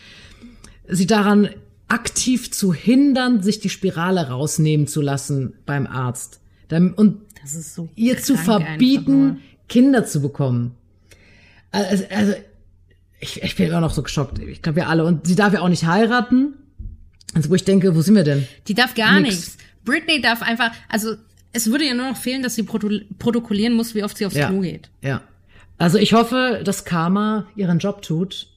sie 0.88 1.06
daran 1.06 1.48
aktiv 1.88 2.50
zu 2.50 2.72
hindern, 2.72 3.42
sich 3.42 3.60
die 3.60 3.68
Spirale 3.68 4.28
rausnehmen 4.28 4.86
zu 4.86 5.00
lassen 5.00 5.54
beim 5.66 5.86
Arzt. 5.86 6.40
Und 6.70 7.18
so 7.44 7.88
ihr 7.96 8.18
zu 8.18 8.36
verbieten, 8.36 9.40
Kinder 9.70 10.04
zu 10.04 10.20
bekommen. 10.20 10.74
Also, 11.70 12.04
also 12.10 12.34
ich, 13.20 13.42
ich 13.42 13.56
bin 13.56 13.68
immer 13.68 13.80
noch 13.80 13.94
so 13.94 14.02
geschockt. 14.02 14.38
Ich 14.40 14.60
glaube, 14.60 14.76
wir 14.76 14.88
alle. 14.88 15.04
Und 15.06 15.26
sie 15.26 15.36
darf 15.36 15.54
ja 15.54 15.60
auch 15.60 15.68
nicht 15.68 15.86
heiraten. 15.86 16.54
Also 17.32 17.48
wo 17.48 17.54
ich 17.54 17.64
denke, 17.64 17.94
wo 17.94 18.02
sind 18.02 18.16
wir 18.16 18.24
denn? 18.24 18.46
Die 18.66 18.74
darf 18.74 18.94
gar 18.94 19.20
nichts. 19.20 19.56
Britney 19.84 20.20
darf 20.20 20.42
einfach, 20.42 20.72
also 20.88 21.14
es 21.52 21.70
würde 21.70 21.86
ja 21.86 21.94
nur 21.94 22.10
noch 22.10 22.16
fehlen, 22.16 22.42
dass 22.42 22.56
sie 22.56 22.64
protokollieren 22.64 23.74
muss, 23.74 23.94
wie 23.94 24.02
oft 24.02 24.18
sie 24.18 24.26
aufs 24.26 24.34
ja, 24.34 24.48
Klo 24.48 24.60
geht. 24.60 24.90
Ja. 25.02 25.22
Also 25.78 25.96
ich 25.98 26.12
hoffe, 26.12 26.60
dass 26.64 26.84
Karma 26.84 27.46
ihren 27.56 27.78
Job 27.78 28.02
tut, 28.02 28.48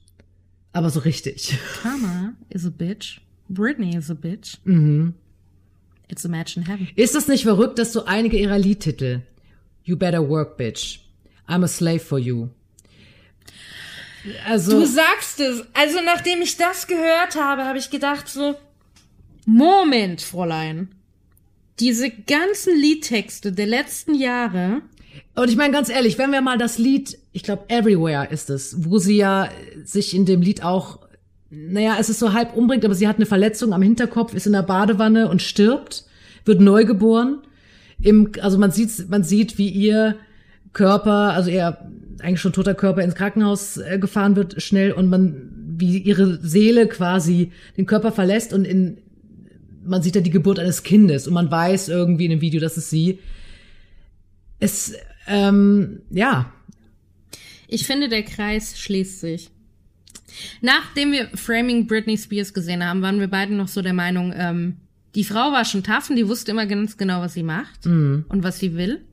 aber 0.72 0.90
so 0.90 1.00
richtig. 1.00 1.56
Karma 1.82 2.34
is 2.50 2.66
a 2.66 2.70
bitch. 2.70 3.20
Britney 3.48 3.96
is 3.96 4.10
a 4.10 4.14
bitch. 4.14 4.58
Mhm. 4.64 5.14
It's 6.08 6.26
a 6.26 6.28
match 6.28 6.56
in 6.56 6.66
heaven. 6.66 6.88
Ist 6.96 7.14
es 7.14 7.28
nicht 7.28 7.44
verrückt, 7.44 7.78
dass 7.78 7.92
so 7.92 8.04
einige 8.04 8.38
ihrer 8.38 8.58
Liedtitel 8.58 9.22
You 9.84 9.96
better 9.96 10.28
work, 10.28 10.56
bitch. 10.56 11.03
I'm 11.48 11.64
a 11.64 11.68
slave 11.68 12.00
for 12.00 12.18
you. 12.18 12.48
Also, 14.46 14.80
du 14.80 14.86
sagst 14.86 15.40
es. 15.40 15.64
Also 15.74 15.98
nachdem 16.04 16.40
ich 16.40 16.56
das 16.56 16.86
gehört 16.86 17.36
habe, 17.36 17.64
habe 17.64 17.78
ich 17.78 17.90
gedacht 17.90 18.28
so, 18.28 18.54
Moment, 19.46 20.22
Fräulein. 20.22 20.88
Diese 21.80 22.10
ganzen 22.10 22.78
Liedtexte 22.78 23.52
der 23.52 23.66
letzten 23.66 24.14
Jahre. 24.14 24.82
Und 25.34 25.50
ich 25.50 25.56
meine 25.56 25.72
ganz 25.72 25.88
ehrlich, 25.88 26.18
wenn 26.18 26.30
wir 26.30 26.40
mal 26.40 26.58
das 26.58 26.78
Lied, 26.78 27.18
ich 27.32 27.42
glaube 27.42 27.64
Everywhere 27.68 28.30
ist 28.30 28.48
es, 28.50 28.84
wo 28.84 28.98
sie 28.98 29.16
ja 29.16 29.50
sich 29.84 30.14
in 30.14 30.24
dem 30.24 30.40
Lied 30.40 30.62
auch, 30.62 31.00
naja, 31.50 31.96
es 31.98 32.08
ist 32.08 32.20
so 32.20 32.32
halb 32.32 32.56
umbringt, 32.56 32.84
aber 32.84 32.94
sie 32.94 33.08
hat 33.08 33.16
eine 33.16 33.26
Verletzung 33.26 33.72
am 33.72 33.82
Hinterkopf, 33.82 34.34
ist 34.34 34.46
in 34.46 34.52
der 34.52 34.62
Badewanne 34.62 35.28
und 35.28 35.42
stirbt, 35.42 36.04
wird 36.44 36.60
neugeboren. 36.60 37.42
Im, 38.00 38.32
also 38.40 38.58
man 38.58 38.70
sieht, 38.70 39.08
man 39.08 39.24
sieht, 39.24 39.58
wie 39.58 39.68
ihr 39.68 40.16
Körper, 40.74 41.32
also 41.32 41.50
ihr 41.50 41.78
eigentlich 42.20 42.40
schon 42.40 42.52
toter 42.52 42.74
Körper 42.74 43.02
ins 43.02 43.14
Krankenhaus 43.14 43.78
äh, 43.78 43.98
gefahren 43.98 44.36
wird 44.36 44.62
schnell 44.62 44.92
und 44.92 45.08
man 45.08 45.50
wie 45.76 45.98
ihre 45.98 46.38
Seele 46.40 46.86
quasi 46.86 47.52
den 47.76 47.86
Körper 47.86 48.12
verlässt 48.12 48.52
und 48.52 48.64
in 48.64 48.98
man 49.86 50.02
sieht 50.02 50.14
ja 50.14 50.22
die 50.22 50.30
Geburt 50.30 50.58
eines 50.58 50.82
Kindes 50.82 51.26
und 51.26 51.34
man 51.34 51.50
weiß 51.50 51.88
irgendwie 51.88 52.24
in 52.24 52.30
dem 52.30 52.40
Video, 52.40 52.58
dass 52.60 52.76
es 52.76 52.88
sie. 52.88 53.18
Es 54.58 54.94
ähm, 55.26 56.00
ja. 56.10 56.52
Ich 57.68 57.86
finde, 57.86 58.08
der 58.08 58.22
Kreis 58.22 58.78
schließt 58.78 59.20
sich. 59.20 59.50
Nachdem 60.60 61.12
wir 61.12 61.28
Framing 61.34 61.86
Britney 61.86 62.16
Spears 62.16 62.54
gesehen 62.54 62.84
haben, 62.84 63.02
waren 63.02 63.20
wir 63.20 63.28
beide 63.28 63.54
noch 63.54 63.68
so 63.68 63.82
der 63.82 63.92
Meinung, 63.92 64.32
ähm, 64.36 64.76
die 65.14 65.24
Frau 65.24 65.52
war 65.52 65.64
schon 65.64 65.84
tough 65.84 66.10
und 66.10 66.16
die 66.16 66.28
wusste 66.28 66.50
immer 66.50 66.66
ganz 66.66 66.96
genau, 66.96 67.20
was 67.20 67.34
sie 67.34 67.44
macht 67.44 67.86
mhm. 67.86 68.24
und 68.28 68.42
was 68.42 68.58
sie 68.58 68.74
will. 68.74 69.04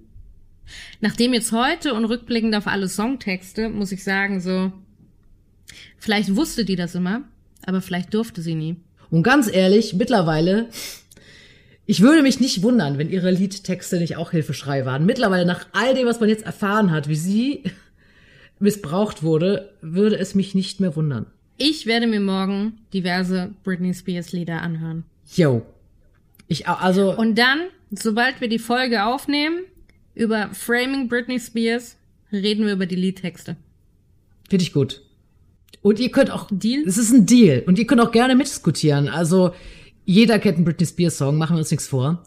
Nachdem 0.99 1.33
jetzt 1.33 1.51
heute 1.51 1.93
und 1.93 2.05
rückblickend 2.05 2.55
auf 2.55 2.67
alle 2.67 2.87
Songtexte, 2.87 3.69
muss 3.69 3.91
ich 3.91 4.03
sagen, 4.03 4.39
so, 4.39 4.71
vielleicht 5.97 6.35
wusste 6.35 6.65
die 6.65 6.75
das 6.75 6.95
immer, 6.95 7.23
aber 7.65 7.81
vielleicht 7.81 8.13
durfte 8.13 8.41
sie 8.41 8.55
nie. 8.55 8.77
Und 9.09 9.23
ganz 9.23 9.51
ehrlich, 9.51 9.93
mittlerweile, 9.93 10.69
ich 11.85 12.01
würde 12.01 12.21
mich 12.21 12.39
nicht 12.39 12.63
wundern, 12.63 12.97
wenn 12.97 13.09
ihre 13.09 13.31
Liedtexte 13.31 13.97
nicht 13.97 14.15
auch 14.15 14.31
Hilfeschrei 14.31 14.85
waren. 14.85 15.05
Mittlerweile, 15.05 15.45
nach 15.45 15.67
all 15.73 15.93
dem, 15.93 16.07
was 16.07 16.19
man 16.19 16.29
jetzt 16.29 16.45
erfahren 16.45 16.91
hat, 16.91 17.09
wie 17.09 17.15
sie 17.15 17.63
missbraucht 18.59 19.23
wurde, 19.23 19.73
würde 19.81 20.17
es 20.17 20.35
mich 20.35 20.55
nicht 20.55 20.79
mehr 20.79 20.95
wundern. 20.95 21.25
Ich 21.57 21.85
werde 21.85 22.07
mir 22.07 22.21
morgen 22.21 22.79
diverse 22.93 23.51
Britney 23.63 23.93
Spears 23.93 24.31
Lieder 24.31 24.61
anhören. 24.61 25.03
Yo. 25.35 25.63
Ich, 26.47 26.67
also. 26.67 27.15
Und 27.15 27.37
dann, 27.37 27.59
sobald 27.91 28.41
wir 28.41 28.49
die 28.49 28.59
Folge 28.59 29.05
aufnehmen, 29.05 29.59
über 30.15 30.49
Framing 30.53 31.07
Britney 31.07 31.39
Spears 31.39 31.97
reden 32.31 32.65
wir 32.65 32.73
über 32.73 32.85
die 32.85 32.95
Liedtexte. 32.95 33.55
Finde 34.49 34.63
ich 34.63 34.73
gut. 34.73 35.01
Und 35.81 35.99
ihr 35.99 36.11
könnt 36.11 36.31
auch. 36.31 36.47
Deal? 36.51 36.83
Es 36.85 36.97
ist 36.97 37.11
ein 37.11 37.25
Deal. 37.25 37.63
Und 37.65 37.79
ihr 37.79 37.87
könnt 37.87 38.01
auch 38.01 38.11
gerne 38.11 38.35
mitdiskutieren. 38.35 39.07
Also, 39.07 39.53
jeder 40.05 40.39
kennt 40.39 40.57
einen 40.57 40.65
Britney 40.65 40.85
Spears 40.85 41.17
Song, 41.17 41.37
machen 41.37 41.55
wir 41.55 41.59
uns 41.59 41.71
nichts 41.71 41.87
vor. 41.87 42.23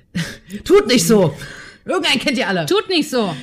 Tut 0.64 0.86
nicht 0.86 1.06
so. 1.06 1.34
Irgendeinen 1.84 2.20
kennt 2.20 2.38
ihr 2.38 2.48
alle. 2.48 2.66
Tut 2.66 2.88
nicht 2.88 3.10
so. 3.10 3.34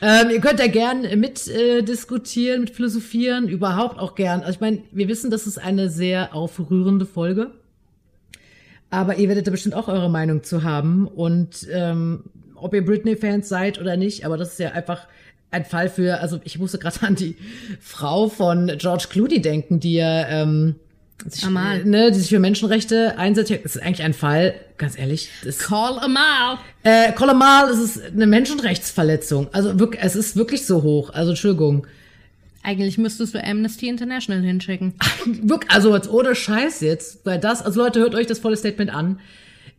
Ähm, 0.00 0.30
ihr 0.30 0.40
könnt 0.40 0.58
da 0.58 0.66
gern 0.66 1.02
mit 1.18 1.48
äh, 1.48 1.82
diskutieren, 1.82 2.62
mit 2.62 2.70
philosophieren, 2.70 3.48
überhaupt 3.48 3.98
auch 3.98 4.14
gern. 4.14 4.40
Also 4.40 4.52
ich 4.52 4.60
meine, 4.60 4.82
wir 4.90 5.08
wissen, 5.08 5.30
das 5.30 5.46
ist 5.46 5.58
eine 5.58 5.88
sehr 5.88 6.34
aufrührende 6.34 7.06
Folge. 7.06 7.52
Aber 8.90 9.16
ihr 9.16 9.28
werdet 9.28 9.46
da 9.46 9.50
bestimmt 9.50 9.74
auch 9.74 9.88
eure 9.88 10.10
Meinung 10.10 10.42
zu 10.42 10.62
haben. 10.62 11.06
Und 11.06 11.66
ähm, 11.70 12.24
ob 12.64 12.74
ihr 12.74 12.84
Britney-Fans 12.84 13.48
seid 13.48 13.80
oder 13.80 13.96
nicht, 13.96 14.24
aber 14.24 14.36
das 14.36 14.52
ist 14.52 14.58
ja 14.58 14.72
einfach 14.72 15.06
ein 15.50 15.64
Fall 15.64 15.88
für, 15.88 16.20
also 16.20 16.40
ich 16.44 16.58
musste 16.58 16.78
gerade 16.78 17.02
an 17.02 17.14
die 17.14 17.36
Frau 17.80 18.28
von 18.28 18.72
George 18.78 19.06
Clooney 19.08 19.40
denken, 19.40 19.78
die 19.78 19.94
ja 19.94 20.28
ähm, 20.28 20.76
sich, 21.26 21.44
Amal. 21.44 21.84
Ne, 21.84 22.10
die 22.10 22.18
sich 22.18 22.28
für 22.28 22.40
Menschenrechte 22.40 23.18
einsetzt. 23.18 23.52
Das 23.62 23.76
ist 23.76 23.82
eigentlich 23.82 24.02
ein 24.02 24.14
Fall, 24.14 24.54
ganz 24.78 24.98
ehrlich. 24.98 25.30
Call 25.58 25.98
Amal. 26.00 26.58
Äh, 26.82 27.12
Call 27.12 27.30
Amal, 27.30 27.68
das 27.68 27.78
ist 27.78 28.02
eine 28.02 28.26
Menschenrechtsverletzung. 28.26 29.48
Also 29.52 29.78
wirklich, 29.78 30.02
es 30.02 30.16
ist 30.16 30.36
wirklich 30.36 30.66
so 30.66 30.82
hoch. 30.82 31.10
Also 31.10 31.30
Entschuldigung. 31.30 31.86
Eigentlich 32.62 32.96
müsstest 32.98 33.34
du 33.34 33.44
Amnesty 33.44 33.88
International 33.88 34.42
hinschicken. 34.42 34.94
Also 35.68 35.94
jetzt 35.94 36.10
ohne 36.10 36.34
Scheiß 36.34 36.80
jetzt, 36.80 37.24
weil 37.24 37.38
das, 37.38 37.62
also 37.62 37.82
Leute, 37.82 38.00
hört 38.00 38.14
euch 38.14 38.26
das 38.26 38.38
volle 38.38 38.56
Statement 38.56 38.92
an. 38.92 39.20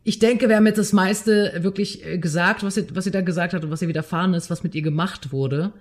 Ich 0.08 0.20
denke, 0.20 0.48
wir 0.48 0.56
haben 0.56 0.68
jetzt 0.68 0.78
das 0.78 0.94
meiste 0.94 1.64
wirklich 1.64 2.06
äh, 2.06 2.20
gesagt, 2.20 2.64
was 2.64 2.76
sie, 2.76 2.86
was 2.96 3.06
sie 3.06 3.12
da 3.12 3.22
gesagt 3.22 3.54
hat 3.54 3.64
und 3.64 3.72
was 3.72 3.82
ihr 3.82 3.88
widerfahren 3.88 4.36
ist, 4.36 4.52
was 4.52 4.62
mit 4.62 4.76
ihr 4.76 4.84
gemacht 4.84 5.32
wurde. 5.32 5.74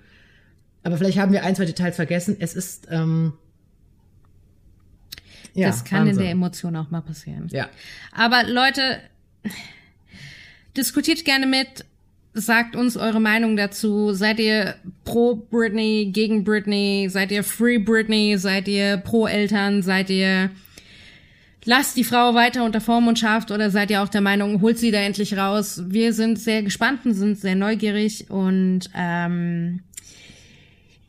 Aber 0.82 0.96
vielleicht 0.96 1.18
haben 1.18 1.30
wir 1.32 1.44
ein, 1.44 1.54
zwei 1.54 1.66
Details 1.66 1.94
vergessen. 1.94 2.36
Es 2.40 2.54
ist, 2.54 2.88
ähm, 2.90 3.34
ja, 5.52 5.68
das 5.68 5.84
kann 5.84 6.00
Wahnsinn. 6.00 6.16
in 6.16 6.22
der 6.22 6.30
Emotion 6.30 6.74
auch 6.74 6.90
mal 6.90 7.02
passieren. 7.02 7.48
Ja. 7.52 7.68
Aber 8.12 8.44
Leute, 8.44 8.98
diskutiert 10.74 11.26
gerne 11.26 11.46
mit, 11.46 11.84
sagt 12.32 12.76
uns 12.76 12.96
eure 12.96 13.20
Meinung 13.20 13.58
dazu. 13.58 14.14
Seid 14.14 14.40
ihr 14.40 14.76
pro 15.04 15.36
Britney, 15.36 16.10
gegen 16.10 16.44
Britney? 16.44 17.08
Seid 17.10 17.30
ihr 17.30 17.44
free 17.44 17.76
Britney? 17.76 18.38
Seid 18.38 18.68
ihr 18.68 18.96
pro 18.96 19.26
Eltern? 19.26 19.82
Seid 19.82 20.08
ihr 20.08 20.50
lasst 21.64 21.96
die 21.96 22.04
Frau 22.04 22.34
weiter 22.34 22.64
unter 22.64 22.80
Vormundschaft 22.80 23.50
oder 23.50 23.70
seid 23.70 23.90
ihr 23.90 24.02
auch 24.02 24.08
der 24.08 24.20
Meinung, 24.20 24.60
holt 24.60 24.78
sie 24.78 24.90
da 24.90 24.98
endlich 24.98 25.36
raus? 25.36 25.82
Wir 25.86 26.12
sind 26.12 26.38
sehr 26.38 26.62
gespannt 26.62 27.04
und 27.04 27.14
sind 27.14 27.38
sehr 27.38 27.54
neugierig 27.54 28.30
und 28.30 28.90
ähm, 28.94 29.80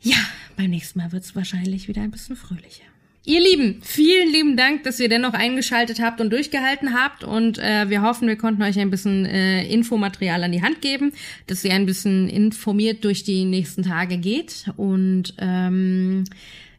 ja, 0.00 0.16
beim 0.56 0.70
nächsten 0.70 0.98
Mal 0.98 1.12
wird 1.12 1.24
es 1.24 1.34
wahrscheinlich 1.34 1.88
wieder 1.88 2.02
ein 2.02 2.10
bisschen 2.10 2.36
fröhlicher. 2.36 2.84
Ihr 3.28 3.40
Lieben, 3.40 3.80
vielen 3.82 4.30
lieben 4.30 4.56
Dank, 4.56 4.84
dass 4.84 5.00
ihr 5.00 5.08
dennoch 5.08 5.34
eingeschaltet 5.34 6.00
habt 6.00 6.20
und 6.20 6.30
durchgehalten 6.30 6.94
habt. 6.94 7.24
Und 7.24 7.58
äh, 7.58 7.90
wir 7.90 8.02
hoffen, 8.02 8.28
wir 8.28 8.36
konnten 8.36 8.62
euch 8.62 8.78
ein 8.78 8.88
bisschen 8.88 9.26
äh, 9.26 9.66
Infomaterial 9.66 10.44
an 10.44 10.52
die 10.52 10.62
Hand 10.62 10.80
geben, 10.80 11.12
dass 11.48 11.64
ihr 11.64 11.72
ein 11.72 11.86
bisschen 11.86 12.28
informiert 12.28 13.02
durch 13.02 13.24
die 13.24 13.44
nächsten 13.44 13.82
Tage 13.82 14.18
geht. 14.18 14.66
Und 14.76 15.34
ähm, 15.38 16.22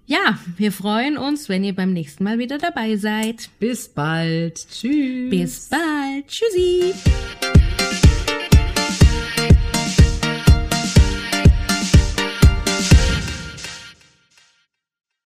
ja, 0.07 0.39
wir 0.55 0.71
freuen 0.71 1.17
uns, 1.17 1.49
wenn 1.49 1.65
ihr 1.65 1.75
beim 1.75 1.91
nächsten 1.91 2.23
Mal 2.23 2.39
wieder 2.39 2.57
dabei 2.57 2.95
seid. 2.95 3.49
Bis 3.59 3.89
bald. 3.89 4.65
Tschüss. 4.69 5.29
Bis 5.29 5.69
bald. 5.69 6.27
Tschüssi. 6.27 6.93